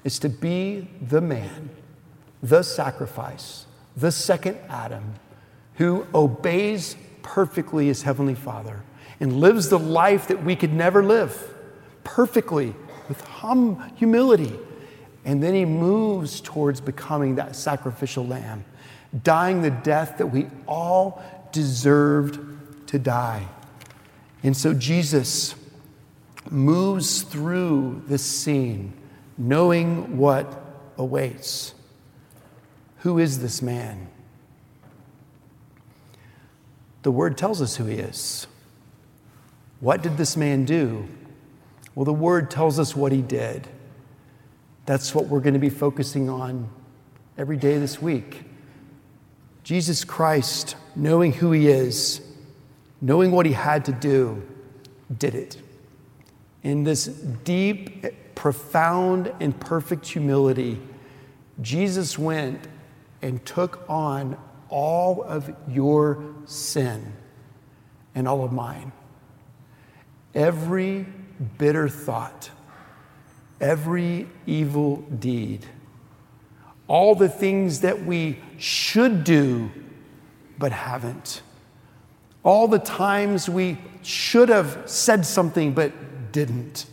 is 0.05 0.19
to 0.21 0.29
be 0.29 0.89
the 1.01 1.21
man, 1.21 1.71
the 2.43 2.63
sacrifice, 2.63 3.67
the 3.97 4.13
second 4.13 4.59
Adam, 4.69 5.15
who 5.77 6.07
obeys 6.15 6.97
perfectly 7.23 7.87
his 7.87 8.03
heavenly 8.03 8.35
Father 8.35 8.83
and 9.19 9.41
lives 9.41 9.71
the 9.71 9.79
life 9.79 10.29
that 10.29 10.45
we 10.45 10.55
could 10.55 10.73
never 10.73 11.03
live 11.03 11.55
perfectly 12.05 12.75
with 13.09 13.21
hum, 13.23 13.93
humility. 13.97 14.53
And 15.25 15.43
then 15.43 15.55
he 15.55 15.65
moves 15.65 16.41
towards 16.41 16.81
becoming 16.81 17.37
that 17.37 17.57
sacrificial 17.57 18.27
lamb, 18.27 18.65
dying 19.23 19.63
the 19.63 19.71
death 19.71 20.19
that 20.19 20.27
we 20.27 20.47
all 20.69 21.23
deserved 21.51 22.39
to 22.89 22.99
die. 22.99 23.49
And 24.43 24.55
so 24.55 24.75
Jesus 24.75 25.55
moves 26.51 27.23
through 27.23 28.03
this 28.07 28.23
scene 28.23 28.93
knowing 29.37 30.17
what 30.17 30.63
awaits. 30.97 31.75
Who 32.99 33.19
is 33.19 33.41
this 33.41 33.61
man? 33.61 34.09
The 37.03 37.11
word 37.11 37.37
tells 37.37 37.61
us 37.61 37.77
who 37.77 37.85
he 37.85 37.97
is. 37.97 38.47
What 39.81 40.03
did 40.03 40.17
this 40.17 40.37
man 40.37 40.65
do? 40.65 41.07
Well, 41.95 42.05
the 42.05 42.13
word 42.13 42.51
tells 42.51 42.79
us 42.79 42.97
what 42.97 43.13
he 43.13 43.21
did. 43.21 43.69
That's 44.87 45.15
what 45.15 45.27
we're 45.27 45.41
going 45.41 45.55
to 45.55 45.61
be 45.61 45.71
focusing 45.71 46.29
on 46.29 46.71
every 47.37 47.57
day 47.57 47.79
this 47.79 48.01
week. 48.01 48.45
Jesus 49.63 50.05
Christ, 50.05 50.77
knowing 50.95 51.33
who 51.33 51.53
he 51.53 51.69
is, 51.69 52.21
knowing 53.01 53.31
what 53.31 53.47
he 53.47 53.53
had 53.53 53.85
to 53.87 53.93
do, 53.93 54.43
did 55.17 55.35
it. 55.35 55.57
In 56.63 56.85
this 56.85 57.07
deep, 57.07 58.07
profound, 58.45 59.33
and 59.41 59.59
perfect 59.59 60.07
humility, 60.07 60.79
Jesus 61.63 62.19
went 62.19 62.61
and 63.23 63.43
took 63.47 63.83
on 63.89 64.37
all 64.69 65.23
of 65.23 65.51
your 65.67 66.23
sin 66.45 67.15
and 68.15 68.29
all 68.29 68.45
of 68.45 68.53
mine. 68.53 68.93
Every 70.35 71.07
bitter 71.57 71.89
thought, 71.89 72.51
every 73.63 74.29
evil 74.45 74.97
deed, 74.97 75.65
all 76.87 77.15
the 77.15 77.31
things 77.31 77.81
that 77.81 78.05
we 78.05 78.39
should 78.59 79.25
do 79.25 79.71
but 80.59 80.71
haven't, 80.71 81.41
all 82.43 82.69
the 82.69 82.79
times 82.79 83.49
we 83.49 83.79
should 84.03 84.51
have 84.51 84.83
said 84.85 85.25
something 85.25 85.73
but 85.73 86.31
didn't, 86.31 86.85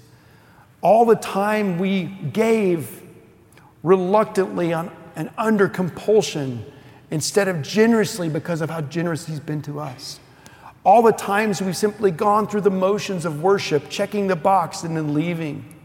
all 0.81 1.05
the 1.05 1.15
time 1.15 1.77
we 1.77 2.03
gave 2.03 3.01
reluctantly 3.83 4.73
on, 4.73 4.91
and 5.15 5.29
under 5.37 5.67
compulsion 5.67 6.65
instead 7.09 7.47
of 7.47 7.61
generously 7.61 8.29
because 8.29 8.61
of 8.61 8.69
how 8.69 8.81
generous 8.81 9.25
He's 9.25 9.39
been 9.39 9.61
to 9.63 9.79
us. 9.79 10.19
All 10.83 11.03
the 11.03 11.11
times 11.11 11.61
we've 11.61 11.77
simply 11.77 12.09
gone 12.09 12.47
through 12.47 12.61
the 12.61 12.71
motions 12.71 13.25
of 13.25 13.43
worship, 13.43 13.89
checking 13.89 14.27
the 14.27 14.35
box 14.35 14.83
and 14.83 14.97
then 14.97 15.13
leaving. 15.13 15.75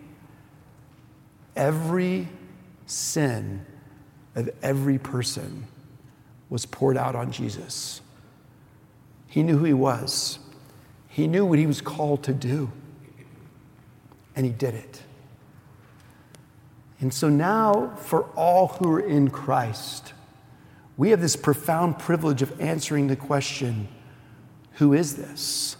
Every 1.54 2.28
sin 2.86 3.66
of 4.34 4.48
every 4.62 4.98
person 4.98 5.66
was 6.48 6.64
poured 6.64 6.96
out 6.96 7.14
on 7.14 7.32
Jesus. 7.32 8.00
He 9.26 9.42
knew 9.42 9.58
who 9.58 9.64
he 9.64 9.74
was, 9.74 10.38
he 11.08 11.26
knew 11.26 11.44
what 11.44 11.58
he 11.58 11.66
was 11.66 11.80
called 11.80 12.22
to 12.24 12.32
do, 12.32 12.70
and 14.36 14.44
he 14.44 14.52
did 14.52 14.74
it. 14.74 15.02
And 17.00 17.12
so 17.12 17.28
now, 17.28 17.96
for 17.96 18.24
all 18.36 18.68
who 18.68 18.92
are 18.92 19.00
in 19.00 19.30
Christ, 19.30 20.12
we 20.96 21.10
have 21.10 21.20
this 21.20 21.36
profound 21.36 21.98
privilege 21.98 22.42
of 22.42 22.60
answering 22.60 23.08
the 23.08 23.16
question 23.16 23.88
who 24.74 24.92
is 24.92 25.16
this? 25.16 25.76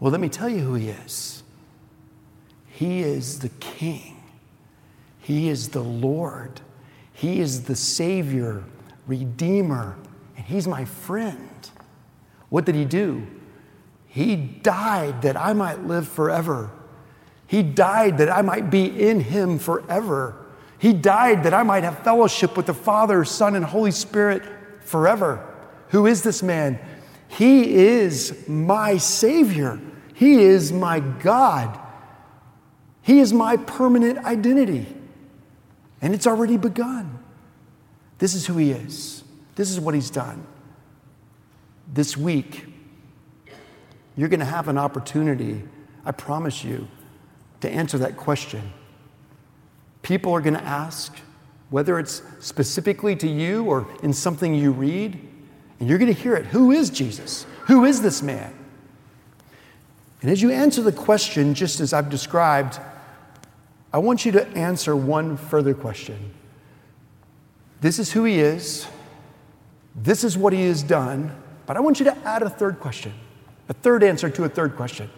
Well, 0.00 0.10
let 0.10 0.20
me 0.20 0.28
tell 0.28 0.48
you 0.48 0.58
who 0.58 0.74
he 0.74 0.88
is. 0.88 1.44
He 2.66 3.00
is 3.00 3.40
the 3.40 3.48
King, 3.48 4.22
He 5.20 5.48
is 5.48 5.70
the 5.70 5.82
Lord, 5.82 6.60
He 7.12 7.40
is 7.40 7.64
the 7.64 7.76
Savior, 7.76 8.64
Redeemer, 9.06 9.96
and 10.36 10.46
He's 10.46 10.68
my 10.68 10.84
friend. 10.84 11.70
What 12.48 12.64
did 12.64 12.74
He 12.74 12.84
do? 12.84 13.26
He 14.06 14.36
died 14.36 15.22
that 15.22 15.36
I 15.36 15.52
might 15.52 15.84
live 15.84 16.08
forever. 16.08 16.70
He 17.48 17.62
died 17.62 18.18
that 18.18 18.28
I 18.30 18.42
might 18.42 18.70
be 18.70 18.84
in 18.84 19.20
Him 19.20 19.58
forever. 19.58 20.36
He 20.78 20.92
died 20.92 21.42
that 21.42 21.54
I 21.54 21.64
might 21.64 21.82
have 21.82 22.04
fellowship 22.04 22.56
with 22.56 22.66
the 22.66 22.74
Father, 22.74 23.24
Son, 23.24 23.56
and 23.56 23.64
Holy 23.64 23.90
Spirit 23.90 24.44
forever. 24.82 25.44
Who 25.88 26.06
is 26.06 26.22
this 26.22 26.42
man? 26.42 26.78
He 27.26 27.74
is 27.74 28.46
my 28.46 28.98
Savior. 28.98 29.80
He 30.12 30.42
is 30.42 30.72
my 30.72 31.00
God. 31.00 31.80
He 33.00 33.18
is 33.18 33.32
my 33.32 33.56
permanent 33.56 34.18
identity. 34.26 34.86
And 36.02 36.14
it's 36.14 36.26
already 36.26 36.58
begun. 36.58 37.18
This 38.18 38.34
is 38.34 38.46
who 38.46 38.58
He 38.58 38.72
is, 38.72 39.24
this 39.54 39.70
is 39.70 39.80
what 39.80 39.94
He's 39.94 40.10
done. 40.10 40.46
This 41.90 42.14
week, 42.14 42.66
you're 44.16 44.28
going 44.28 44.40
to 44.40 44.46
have 44.46 44.68
an 44.68 44.76
opportunity, 44.76 45.62
I 46.04 46.12
promise 46.12 46.62
you, 46.62 46.88
to 47.60 47.70
answer 47.70 47.98
that 47.98 48.16
question. 48.16 48.72
People 50.02 50.32
are 50.32 50.40
going 50.40 50.54
to 50.54 50.62
ask, 50.62 51.16
whether 51.70 51.98
it's 51.98 52.22
specifically 52.40 53.14
to 53.16 53.28
you 53.28 53.64
or 53.64 53.86
in 54.02 54.12
something 54.12 54.54
you 54.54 54.72
read, 54.72 55.18
and 55.80 55.88
you're 55.88 55.98
going 55.98 56.12
to 56.12 56.20
hear 56.20 56.34
it. 56.34 56.46
Who 56.46 56.70
is 56.70 56.90
Jesus? 56.90 57.46
Who 57.66 57.84
is 57.84 58.00
this 58.02 58.22
man? 58.22 58.54
And 60.22 60.30
as 60.30 60.42
you 60.42 60.50
answer 60.50 60.82
the 60.82 60.92
question, 60.92 61.54
just 61.54 61.80
as 61.80 61.92
I've 61.92 62.10
described, 62.10 62.80
I 63.92 63.98
want 63.98 64.24
you 64.24 64.32
to 64.32 64.46
answer 64.48 64.96
one 64.96 65.36
further 65.36 65.74
question. 65.74 66.34
This 67.80 67.98
is 67.98 68.12
who 68.12 68.24
he 68.24 68.40
is. 68.40 68.86
This 69.94 70.24
is 70.24 70.36
what 70.36 70.52
he 70.52 70.66
has 70.66 70.82
done. 70.82 71.34
But 71.66 71.76
I 71.76 71.80
want 71.80 72.00
you 72.00 72.04
to 72.04 72.16
add 72.24 72.42
a 72.42 72.50
third 72.50 72.80
question, 72.80 73.12
a 73.68 73.74
third 73.74 74.02
answer 74.02 74.30
to 74.30 74.44
a 74.44 74.48
third 74.48 74.74
question. 74.74 75.10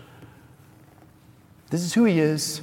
This 1.71 1.83
is 1.83 1.95
who 1.95 2.05
he 2.05 2.19
is. 2.21 2.61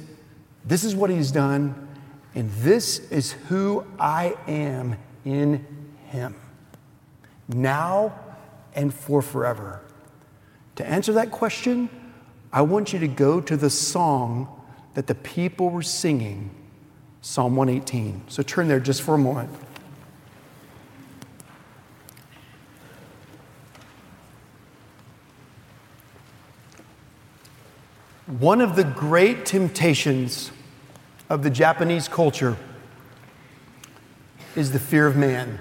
This 0.64 0.84
is 0.84 0.94
what 0.94 1.10
he's 1.10 1.32
done. 1.32 1.88
And 2.34 2.50
this 2.52 2.98
is 3.10 3.32
who 3.32 3.84
I 3.98 4.36
am 4.46 4.96
in 5.24 5.66
him 6.06 6.34
now 7.48 8.18
and 8.74 8.92
for 8.92 9.22
forever? 9.22 9.80
To 10.76 10.86
answer 10.86 11.12
that 11.14 11.30
question, 11.30 11.88
I 12.52 12.62
want 12.62 12.92
you 12.92 12.98
to 13.00 13.08
go 13.08 13.40
to 13.40 13.56
the 13.56 13.70
song 13.70 14.48
that 14.94 15.06
the 15.06 15.14
people 15.14 15.70
were 15.70 15.82
singing, 15.82 16.50
Psalm 17.20 17.56
118. 17.56 18.24
So 18.28 18.42
turn 18.42 18.68
there 18.68 18.80
just 18.80 19.02
for 19.02 19.14
a 19.14 19.18
moment. 19.18 19.50
One 28.28 28.60
of 28.60 28.76
the 28.76 28.84
great 28.84 29.46
temptations 29.46 30.50
of 31.30 31.42
the 31.42 31.48
Japanese 31.48 32.08
culture 32.08 32.58
is 34.54 34.72
the 34.72 34.78
fear 34.78 35.06
of 35.06 35.16
man. 35.16 35.58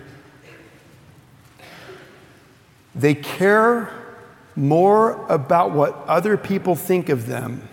They 2.93 3.15
care 3.15 3.89
more 4.58 5.25
about 5.30 5.71
what 5.71 5.95
other 6.08 6.36
people 6.36 6.75
think 6.75 7.08
of 7.08 7.27
them, 7.27 7.69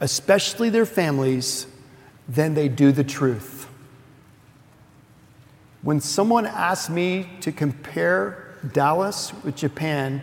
especially 0.00 0.70
their 0.70 0.86
families, 0.86 1.66
than 2.26 2.54
they 2.54 2.70
do 2.70 2.92
the 2.92 3.04
truth. 3.04 3.68
When 5.82 6.00
someone 6.00 6.46
asked 6.46 6.88
me 6.88 7.28
to 7.42 7.52
compare 7.52 8.54
Dallas 8.72 9.34
with 9.44 9.56
Japan, 9.56 10.22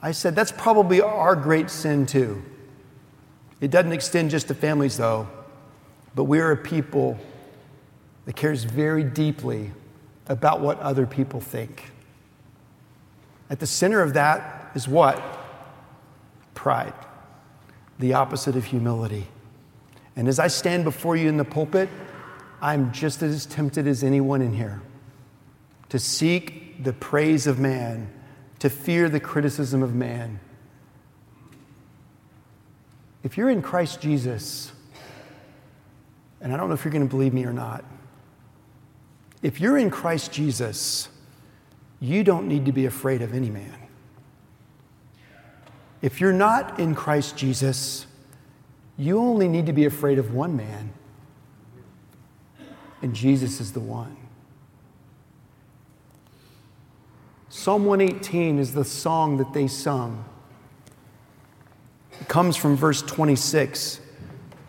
I 0.00 0.12
said, 0.12 0.34
that's 0.34 0.52
probably 0.52 1.02
our 1.02 1.36
great 1.36 1.68
sin 1.68 2.06
too. 2.06 2.42
It 3.60 3.70
doesn't 3.70 3.92
extend 3.92 4.30
just 4.30 4.48
to 4.48 4.54
families, 4.54 4.96
though, 4.96 5.28
but 6.14 6.24
we 6.24 6.40
are 6.40 6.52
a 6.52 6.56
people 6.56 7.18
that 8.24 8.36
cares 8.36 8.64
very 8.64 9.04
deeply 9.04 9.72
about 10.28 10.60
what 10.60 10.78
other 10.80 11.06
people 11.06 11.40
think. 11.40 11.90
At 13.50 13.58
the 13.58 13.66
center 13.66 14.00
of 14.00 14.14
that 14.14 14.70
is 14.74 14.86
what? 14.86 15.22
Pride, 16.54 16.94
the 17.98 18.14
opposite 18.14 18.56
of 18.56 18.64
humility. 18.64 19.26
And 20.16 20.28
as 20.28 20.38
I 20.38 20.46
stand 20.46 20.84
before 20.84 21.16
you 21.16 21.28
in 21.28 21.36
the 21.36 21.44
pulpit, 21.44 21.88
I'm 22.62 22.92
just 22.92 23.22
as 23.22 23.46
tempted 23.46 23.86
as 23.86 24.04
anyone 24.04 24.42
in 24.42 24.52
here 24.52 24.82
to 25.88 25.98
seek 25.98 26.84
the 26.84 26.92
praise 26.92 27.46
of 27.46 27.58
man, 27.58 28.08
to 28.60 28.70
fear 28.70 29.08
the 29.08 29.20
criticism 29.20 29.82
of 29.82 29.94
man. 29.94 30.38
If 33.22 33.36
you're 33.36 33.50
in 33.50 33.62
Christ 33.62 34.00
Jesus, 34.00 34.72
and 36.40 36.52
I 36.52 36.56
don't 36.56 36.68
know 36.68 36.74
if 36.74 36.84
you're 36.84 36.92
going 36.92 37.06
to 37.06 37.10
believe 37.10 37.34
me 37.34 37.44
or 37.44 37.52
not, 37.52 37.84
if 39.42 39.60
you're 39.60 39.78
in 39.78 39.90
Christ 39.90 40.32
Jesus, 40.32 41.08
you 42.00 42.24
don't 42.24 42.48
need 42.48 42.64
to 42.66 42.72
be 42.72 42.86
afraid 42.86 43.22
of 43.22 43.34
any 43.34 43.50
man. 43.50 43.76
If 46.02 46.20
you're 46.20 46.32
not 46.32 46.80
in 46.80 46.94
Christ 46.94 47.36
Jesus, 47.36 48.06
you 48.96 49.18
only 49.18 49.48
need 49.48 49.66
to 49.66 49.72
be 49.72 49.84
afraid 49.84 50.18
of 50.18 50.34
one 50.34 50.56
man, 50.56 50.92
and 53.02 53.14
Jesus 53.14 53.60
is 53.60 53.72
the 53.72 53.80
one. 53.80 54.16
Psalm 57.48 57.84
118 57.84 58.58
is 58.58 58.72
the 58.72 58.84
song 58.84 59.36
that 59.38 59.52
they 59.52 59.66
sung. 59.66 60.24
Comes 62.28 62.56
from 62.56 62.76
verse 62.76 63.02
26. 63.02 64.00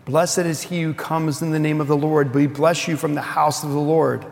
Blessed 0.06 0.40
is 0.40 0.64
he 0.64 0.82
who 0.82 0.94
comes 0.94 1.42
in 1.42 1.52
the 1.52 1.60
name 1.60 1.80
of 1.80 1.88
the 1.88 1.98
Lord. 1.98 2.34
We 2.34 2.48
bless 2.48 2.88
you 2.88 2.98
from 2.98 3.14
the 3.14 3.22
house 3.22 3.64
of 3.64 3.72
the 3.72 3.80
Lord. 3.80 4.26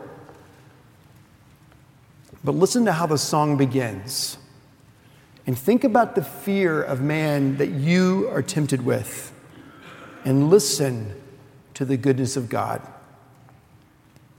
But 2.42 2.54
listen 2.54 2.84
to 2.86 2.92
how 2.92 3.06
the 3.06 3.18
song 3.18 3.56
begins. 3.56 4.38
And 5.46 5.58
think 5.58 5.84
about 5.84 6.14
the 6.14 6.22
fear 6.22 6.82
of 6.82 7.00
man 7.00 7.56
that 7.58 7.70
you 7.70 8.28
are 8.32 8.42
tempted 8.42 8.84
with. 8.84 9.32
And 10.24 10.50
listen 10.50 11.14
to 11.74 11.84
the 11.84 11.96
goodness 11.96 12.36
of 12.36 12.48
God. 12.48 12.82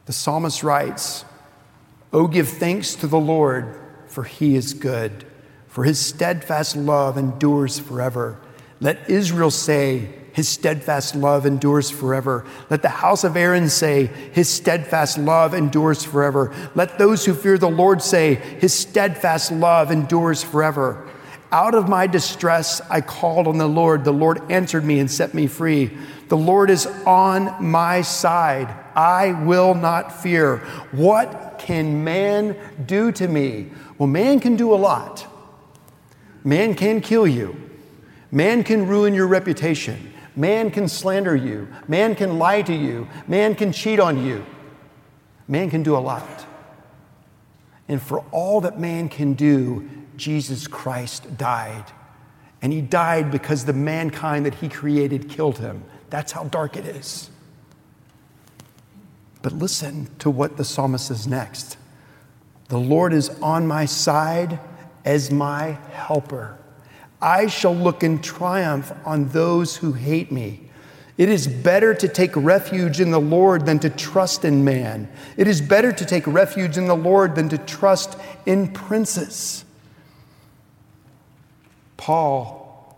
The 0.05 0.13
psalmist 0.13 0.63
writes, 0.63 1.25
Oh, 2.13 2.27
give 2.27 2.49
thanks 2.49 2.95
to 2.95 3.07
the 3.07 3.19
Lord, 3.19 3.79
for 4.07 4.25
he 4.25 4.55
is 4.55 4.73
good, 4.73 5.25
for 5.67 5.85
his 5.85 5.99
steadfast 5.99 6.75
love 6.75 7.17
endures 7.17 7.79
forever. 7.79 8.39
Let 8.81 9.09
Israel 9.09 9.51
say, 9.51 10.09
his 10.33 10.47
steadfast 10.47 11.15
love 11.15 11.45
endures 11.45 11.89
forever. 11.89 12.45
Let 12.69 12.81
the 12.81 12.89
house 12.89 13.23
of 13.23 13.35
Aaron 13.35 13.69
say, 13.69 14.05
His 14.31 14.49
steadfast 14.49 15.17
love 15.17 15.53
endures 15.53 16.05
forever. 16.05 16.53
Let 16.73 16.97
those 16.97 17.25
who 17.25 17.33
fear 17.33 17.57
the 17.57 17.69
Lord 17.69 18.01
say, 18.01 18.35
His 18.35 18.73
steadfast 18.73 19.51
love 19.51 19.91
endures 19.91 20.41
forever. 20.41 21.09
Out 21.51 21.75
of 21.75 21.89
my 21.89 22.07
distress, 22.07 22.79
I 22.89 23.01
called 23.01 23.47
on 23.47 23.57
the 23.57 23.67
Lord. 23.67 24.05
The 24.05 24.13
Lord 24.13 24.49
answered 24.49 24.85
me 24.85 24.99
and 24.99 25.11
set 25.11 25.33
me 25.33 25.47
free. 25.47 25.91
The 26.29 26.37
Lord 26.37 26.69
is 26.69 26.85
on 27.05 27.61
my 27.63 28.03
side. 28.03 28.73
I 28.95 29.33
will 29.43 29.73
not 29.73 30.21
fear. 30.21 30.59
What 30.91 31.59
can 31.59 32.05
man 32.05 32.55
do 32.85 33.11
to 33.11 33.27
me? 33.27 33.71
Well, 33.97 34.07
man 34.07 34.39
can 34.39 34.55
do 34.55 34.73
a 34.73 34.75
lot. 34.75 35.27
Man 36.45 36.73
can 36.73 37.01
kill 37.01 37.27
you. 37.27 37.60
Man 38.31 38.63
can 38.63 38.87
ruin 38.87 39.13
your 39.13 39.27
reputation. 39.27 40.13
Man 40.35 40.71
can 40.71 40.87
slander 40.87 41.35
you. 41.35 41.67
Man 41.87 42.15
can 42.15 42.39
lie 42.39 42.61
to 42.61 42.73
you. 42.73 43.07
Man 43.27 43.55
can 43.55 43.73
cheat 43.73 43.99
on 43.99 44.25
you. 44.25 44.45
Man 45.47 45.69
can 45.69 45.83
do 45.83 45.95
a 45.95 45.99
lot. 45.99 46.45
And 47.89 48.01
for 48.01 48.19
all 48.31 48.61
that 48.61 48.79
man 48.79 49.09
can 49.09 49.33
do, 49.33 49.89
Jesus 50.15 50.67
Christ 50.67 51.37
died. 51.37 51.83
And 52.61 52.71
he 52.71 52.79
died 52.79 53.31
because 53.31 53.65
the 53.65 53.73
mankind 53.73 54.45
that 54.45 54.55
he 54.55 54.69
created 54.69 55.27
killed 55.27 55.57
him. 55.57 55.83
That's 56.09 56.31
how 56.31 56.45
dark 56.45 56.77
it 56.77 56.85
is. 56.85 57.29
But 59.41 59.53
listen 59.53 60.07
to 60.19 60.29
what 60.29 60.55
the 60.55 60.63
psalmist 60.63 61.07
says 61.07 61.27
next 61.27 61.77
The 62.69 62.79
Lord 62.79 63.11
is 63.11 63.29
on 63.41 63.67
my 63.67 63.85
side 63.85 64.59
as 65.03 65.31
my 65.31 65.79
helper. 65.91 66.57
I 67.21 67.47
shall 67.47 67.75
look 67.75 68.03
in 68.03 68.19
triumph 68.19 68.91
on 69.05 69.29
those 69.29 69.77
who 69.77 69.93
hate 69.93 70.31
me. 70.31 70.61
It 71.17 71.29
is 71.29 71.45
better 71.47 71.93
to 71.93 72.07
take 72.07 72.35
refuge 72.35 72.99
in 72.99 73.11
the 73.11 73.19
Lord 73.19 73.65
than 73.65 73.77
to 73.79 73.89
trust 73.89 74.43
in 74.43 74.63
man. 74.63 75.07
It 75.37 75.47
is 75.47 75.61
better 75.61 75.91
to 75.91 76.05
take 76.05 76.25
refuge 76.25 76.77
in 76.77 76.87
the 76.87 76.95
Lord 76.95 77.35
than 77.35 77.49
to 77.49 77.59
trust 77.59 78.17
in 78.45 78.69
princes. 78.69 79.65
Paul, 81.97 82.97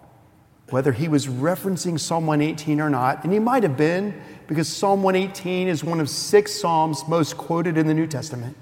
whether 0.70 0.94
he 0.94 1.10
was 1.10 1.28
referencing 1.28 2.00
Psalm 2.00 2.26
118 2.26 2.80
or 2.80 2.90
not, 2.90 3.26
and 3.26 3.34
he 3.34 3.40
might 3.40 3.64
have 3.64 3.76
been, 3.76 4.14
because 4.48 4.70
Psalm 4.70 5.04
118 5.04 5.68
is 5.68 5.84
one 5.84 6.00
of 6.00 6.10
six 6.10 6.54
Psalms 6.54 7.06
most 7.08 7.36
quoted 7.36 7.78
in 7.78 7.88
the 7.88 7.94
New 7.94 8.08
Testament. 8.08 8.56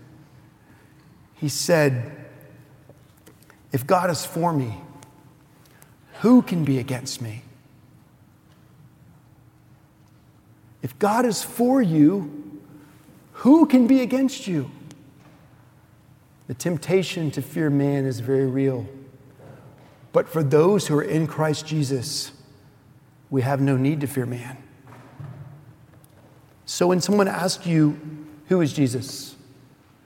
He 1.35 1.49
said, 1.49 2.11
If 3.71 3.85
God 3.85 4.09
is 4.09 4.25
for 4.25 4.53
me, 4.53 4.81
who 6.21 6.43
can 6.43 6.63
be 6.63 6.77
against 6.77 7.19
me? 7.19 7.41
If 10.83 10.97
God 10.99 11.25
is 11.25 11.43
for 11.43 11.81
you, 11.81 12.61
who 13.33 13.65
can 13.65 13.87
be 13.87 14.01
against 14.01 14.47
you? 14.47 14.69
The 16.45 16.53
temptation 16.53 17.31
to 17.31 17.41
fear 17.41 17.71
man 17.71 18.05
is 18.05 18.19
very 18.19 18.45
real. 18.45 18.87
But 20.13 20.29
for 20.29 20.43
those 20.43 20.87
who 20.87 20.97
are 20.97 21.03
in 21.03 21.25
Christ 21.25 21.65
Jesus, 21.65 22.31
we 23.31 23.41
have 23.41 23.59
no 23.59 23.75
need 23.75 24.01
to 24.01 24.07
fear 24.07 24.27
man. 24.27 24.57
So 26.65 26.87
when 26.87 27.01
someone 27.01 27.27
asks 27.27 27.65
you, 27.65 27.99
Who 28.49 28.61
is 28.61 28.73
Jesus? 28.73 29.35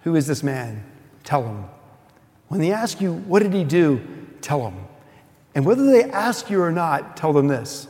Who 0.03 0.15
is 0.15 0.27
this 0.27 0.43
man? 0.43 0.85
Tell 1.25 1.41
them. 1.41 1.65
When 2.47 2.61
they 2.61 2.71
ask 2.71 3.01
you, 3.01 3.15
What 3.15 3.43
did 3.43 3.53
he 3.53 3.65
do? 3.65 3.99
Tell 4.39 4.61
them. 4.61 4.84
And 5.55 5.65
whether 5.65 5.85
they 5.85 6.03
ask 6.03 6.49
you 6.49 6.61
or 6.61 6.71
not, 6.71 7.15
tell 7.15 7.31
them 7.33 7.47
this. 7.47 7.87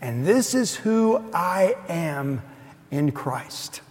And 0.00 0.26
this 0.26 0.54
is 0.54 0.74
who 0.74 1.22
I 1.32 1.76
am 1.88 2.42
in 2.90 3.12
Christ, 3.12 3.82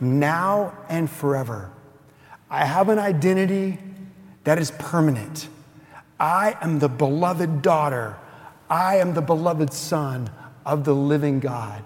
now 0.00 0.72
and 0.88 1.10
forever. 1.10 1.70
I 2.48 2.64
have 2.64 2.88
an 2.88 2.98
identity 2.98 3.78
that 4.44 4.58
is 4.58 4.70
permanent. 4.70 5.48
I 6.18 6.56
am 6.60 6.78
the 6.78 6.88
beloved 6.88 7.62
daughter. 7.62 8.16
I 8.68 8.96
am 8.96 9.14
the 9.14 9.22
beloved 9.22 9.72
son 9.72 10.30
of 10.64 10.84
the 10.84 10.94
living 10.94 11.40
God. 11.40 11.82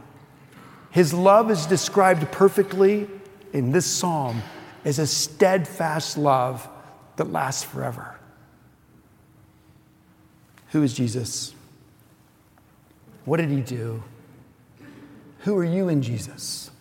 His 0.91 1.13
love 1.13 1.51
is 1.51 1.67
described 1.67 2.31
perfectly 2.31 3.09
in 3.53 3.73
this 3.73 3.87
psalm 3.87 4.43
as 4.85 4.99
a 4.99 5.07
steadfast 5.07 6.17
love 6.17 6.69
that 7.17 7.33
lasts 7.33 7.65
forever. 7.65 8.14
Who 10.75 10.83
is 10.83 10.93
Jesus? 10.93 11.55
What 13.25 13.37
did 13.37 13.49
he 13.49 13.61
do? 13.61 14.03
Who 15.43 15.57
are 15.57 15.65
you 15.65 15.89
in 15.89 16.03
Jesus? 16.03 16.73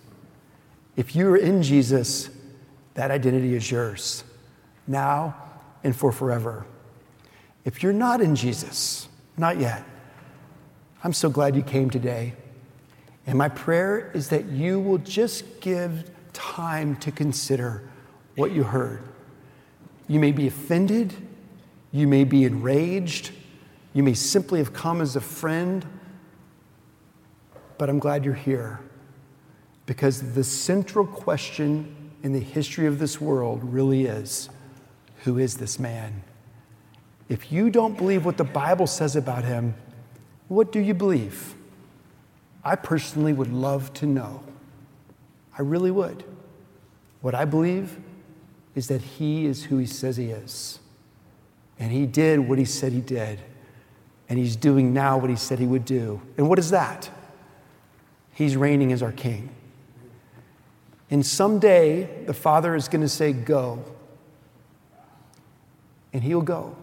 If 0.95 1.15
you 1.15 1.29
are 1.29 1.37
in 1.37 1.61
Jesus, 1.61 2.31
that 2.95 3.11
identity 3.11 3.53
is 3.53 3.69
yours 3.69 4.23
now 4.87 5.35
and 5.83 5.95
for 5.95 6.11
forever. 6.11 6.65
If 7.65 7.83
you're 7.83 7.93
not 7.93 8.19
in 8.19 8.35
Jesus, 8.35 9.07
not 9.37 9.59
yet, 9.59 9.83
I'm 11.03 11.13
so 11.13 11.29
glad 11.29 11.55
you 11.55 11.61
came 11.61 11.91
today. 11.91 12.33
And 13.27 13.37
my 13.37 13.49
prayer 13.49 14.09
is 14.15 14.29
that 14.29 14.45
you 14.45 14.79
will 14.79 14.97
just 14.97 15.61
give 15.61 16.09
time 16.33 16.95
to 16.95 17.11
consider 17.11 17.87
what 18.37 18.53
you 18.53 18.63
heard. 18.63 19.03
You 20.07 20.19
may 20.19 20.31
be 20.31 20.47
offended, 20.47 21.13
you 21.91 22.07
may 22.07 22.23
be 22.23 22.43
enraged, 22.43 23.33
you 23.93 24.03
may 24.03 24.13
simply 24.13 24.59
have 24.59 24.73
come 24.73 25.01
as 25.01 25.15
a 25.15 25.21
friend, 25.21 25.85
but 27.77 27.89
I'm 27.89 27.99
glad 27.99 28.25
you're 28.25 28.33
here 28.33 28.79
because 29.85 30.33
the 30.33 30.43
central 30.43 31.05
question 31.05 32.11
in 32.23 32.33
the 32.33 32.39
history 32.39 32.87
of 32.87 32.99
this 32.99 33.19
world 33.19 33.63
really 33.63 34.05
is 34.05 34.49
who 35.23 35.37
is 35.37 35.57
this 35.57 35.79
man? 35.79 36.23
If 37.29 37.51
you 37.51 37.69
don't 37.69 37.97
believe 37.97 38.25
what 38.25 38.37
the 38.37 38.43
Bible 38.43 38.87
says 38.87 39.15
about 39.15 39.45
him, 39.45 39.75
what 40.47 40.71
do 40.71 40.79
you 40.79 40.93
believe? 40.93 41.55
I 42.63 42.75
personally 42.75 43.33
would 43.33 43.51
love 43.51 43.93
to 43.95 44.05
know. 44.05 44.43
I 45.57 45.61
really 45.61 45.91
would. 45.91 46.23
What 47.21 47.35
I 47.35 47.45
believe 47.45 47.99
is 48.75 48.87
that 48.87 49.01
he 49.01 49.45
is 49.45 49.65
who 49.65 49.77
he 49.77 49.85
says 49.85 50.17
he 50.17 50.31
is. 50.31 50.79
And 51.79 51.91
he 51.91 52.05
did 52.05 52.39
what 52.39 52.57
he 52.57 52.65
said 52.65 52.91
he 52.91 53.01
did. 53.01 53.39
And 54.33 54.39
he's 54.39 54.55
doing 54.55 54.95
now 54.95 55.19
what 55.19 55.29
he 55.29 55.35
said 55.35 55.59
he 55.59 55.67
would 55.67 55.85
do. 55.85 56.19
And 56.39 56.49
what 56.49 56.57
is 56.57 56.71
that? 56.71 57.07
He's 58.33 58.57
reigning 58.57 58.91
as 58.91 59.03
our 59.03 59.11
king. 59.11 59.51
And 61.11 61.23
someday 61.23 62.25
the 62.25 62.33
Father 62.33 62.73
is 62.73 62.87
going 62.87 63.01
to 63.01 63.07
say, 63.07 63.31
Go. 63.31 63.85
And 66.13 66.23
he'll 66.23 66.41
go. 66.41 66.75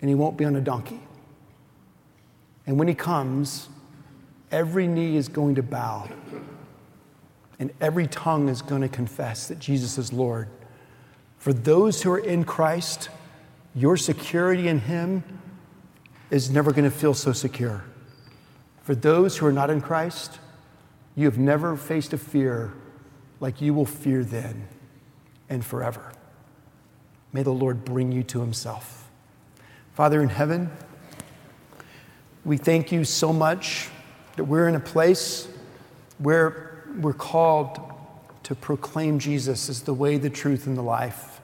And 0.00 0.08
he 0.08 0.14
won't 0.14 0.36
be 0.36 0.44
on 0.44 0.54
a 0.54 0.60
donkey. 0.60 1.00
And 2.68 2.78
when 2.78 2.86
he 2.86 2.94
comes, 2.94 3.68
every 4.52 4.86
knee 4.86 5.16
is 5.16 5.26
going 5.26 5.56
to 5.56 5.62
bow. 5.64 6.08
And 7.58 7.72
every 7.80 8.06
tongue 8.06 8.48
is 8.48 8.62
going 8.62 8.82
to 8.82 8.88
confess 8.88 9.48
that 9.48 9.58
Jesus 9.58 9.98
is 9.98 10.12
Lord. 10.12 10.50
For 11.36 11.52
those 11.52 12.00
who 12.00 12.12
are 12.12 12.18
in 12.20 12.44
Christ, 12.44 13.08
your 13.74 13.96
security 13.96 14.68
in 14.68 14.78
him 14.78 15.24
is 16.30 16.50
never 16.50 16.72
going 16.72 16.84
to 16.84 16.96
feel 16.96 17.14
so 17.14 17.32
secure. 17.32 17.84
For 18.82 18.94
those 18.94 19.36
who 19.36 19.46
are 19.46 19.52
not 19.52 19.70
in 19.70 19.80
Christ, 19.80 20.38
you 21.14 21.24
have 21.26 21.38
never 21.38 21.76
faced 21.76 22.12
a 22.12 22.18
fear 22.18 22.72
like 23.40 23.60
you 23.60 23.74
will 23.74 23.86
fear 23.86 24.24
then 24.24 24.68
and 25.48 25.64
forever. 25.64 26.12
May 27.32 27.42
the 27.42 27.52
Lord 27.52 27.84
bring 27.84 28.12
you 28.12 28.22
to 28.24 28.40
himself. 28.40 29.08
Father 29.94 30.22
in 30.22 30.28
heaven, 30.28 30.70
we 32.44 32.56
thank 32.56 32.92
you 32.92 33.04
so 33.04 33.32
much 33.32 33.88
that 34.36 34.44
we're 34.44 34.68
in 34.68 34.74
a 34.74 34.80
place 34.80 35.48
where 36.18 36.84
we're 37.00 37.12
called 37.12 37.80
to 38.44 38.54
proclaim 38.54 39.18
Jesus 39.18 39.68
as 39.68 39.82
the 39.82 39.94
way, 39.94 40.18
the 40.18 40.30
truth, 40.30 40.66
and 40.66 40.76
the 40.76 40.82
life. 40.82 41.35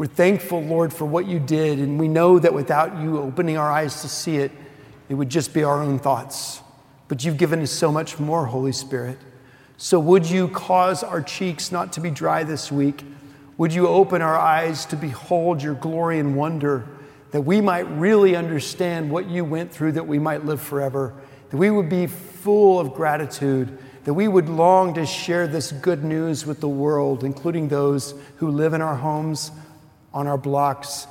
We're 0.00 0.06
thankful, 0.06 0.62
Lord, 0.62 0.94
for 0.94 1.04
what 1.04 1.26
you 1.26 1.38
did, 1.38 1.78
and 1.78 2.00
we 2.00 2.08
know 2.08 2.38
that 2.38 2.54
without 2.54 3.02
you 3.02 3.18
opening 3.18 3.58
our 3.58 3.70
eyes 3.70 4.00
to 4.00 4.08
see 4.08 4.36
it, 4.36 4.50
it 5.10 5.14
would 5.14 5.28
just 5.28 5.52
be 5.52 5.62
our 5.62 5.82
own 5.82 5.98
thoughts. 5.98 6.62
But 7.08 7.22
you've 7.22 7.36
given 7.36 7.60
us 7.60 7.70
so 7.70 7.92
much 7.92 8.18
more, 8.18 8.46
Holy 8.46 8.72
Spirit. 8.72 9.18
So 9.76 10.00
would 10.00 10.24
you 10.24 10.48
cause 10.48 11.02
our 11.02 11.20
cheeks 11.20 11.70
not 11.70 11.92
to 11.92 12.00
be 12.00 12.10
dry 12.10 12.44
this 12.44 12.72
week? 12.72 13.04
Would 13.58 13.74
you 13.74 13.88
open 13.88 14.22
our 14.22 14.38
eyes 14.38 14.86
to 14.86 14.96
behold 14.96 15.62
your 15.62 15.74
glory 15.74 16.18
and 16.18 16.34
wonder, 16.34 16.88
that 17.32 17.42
we 17.42 17.60
might 17.60 17.86
really 17.90 18.34
understand 18.34 19.10
what 19.10 19.28
you 19.28 19.44
went 19.44 19.70
through, 19.70 19.92
that 19.92 20.06
we 20.06 20.18
might 20.18 20.46
live 20.46 20.62
forever, 20.62 21.12
that 21.50 21.58
we 21.58 21.70
would 21.70 21.90
be 21.90 22.06
full 22.06 22.80
of 22.80 22.94
gratitude, 22.94 23.76
that 24.04 24.14
we 24.14 24.28
would 24.28 24.48
long 24.48 24.94
to 24.94 25.04
share 25.04 25.46
this 25.46 25.72
good 25.72 26.04
news 26.04 26.46
with 26.46 26.60
the 26.60 26.68
world, 26.68 27.22
including 27.22 27.68
those 27.68 28.14
who 28.36 28.48
live 28.48 28.72
in 28.72 28.80
our 28.80 28.96
homes, 28.96 29.50
on 30.12 30.26
our 30.26 30.38
blocks, 30.38 31.06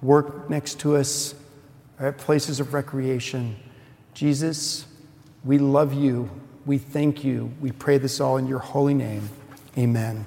work 0.00 0.50
next 0.50 0.80
to 0.80 0.96
us, 0.96 1.34
or 1.98 2.06
at 2.08 2.18
places 2.18 2.60
of 2.60 2.74
recreation. 2.74 3.56
Jesus, 4.14 4.86
we 5.44 5.58
love 5.58 5.94
you. 5.94 6.30
We 6.66 6.78
thank 6.78 7.24
you. 7.24 7.52
We 7.60 7.72
pray 7.72 7.98
this 7.98 8.20
all 8.20 8.36
in 8.36 8.46
your 8.46 8.60
holy 8.60 8.94
name. 8.94 9.28
Amen. 9.76 10.24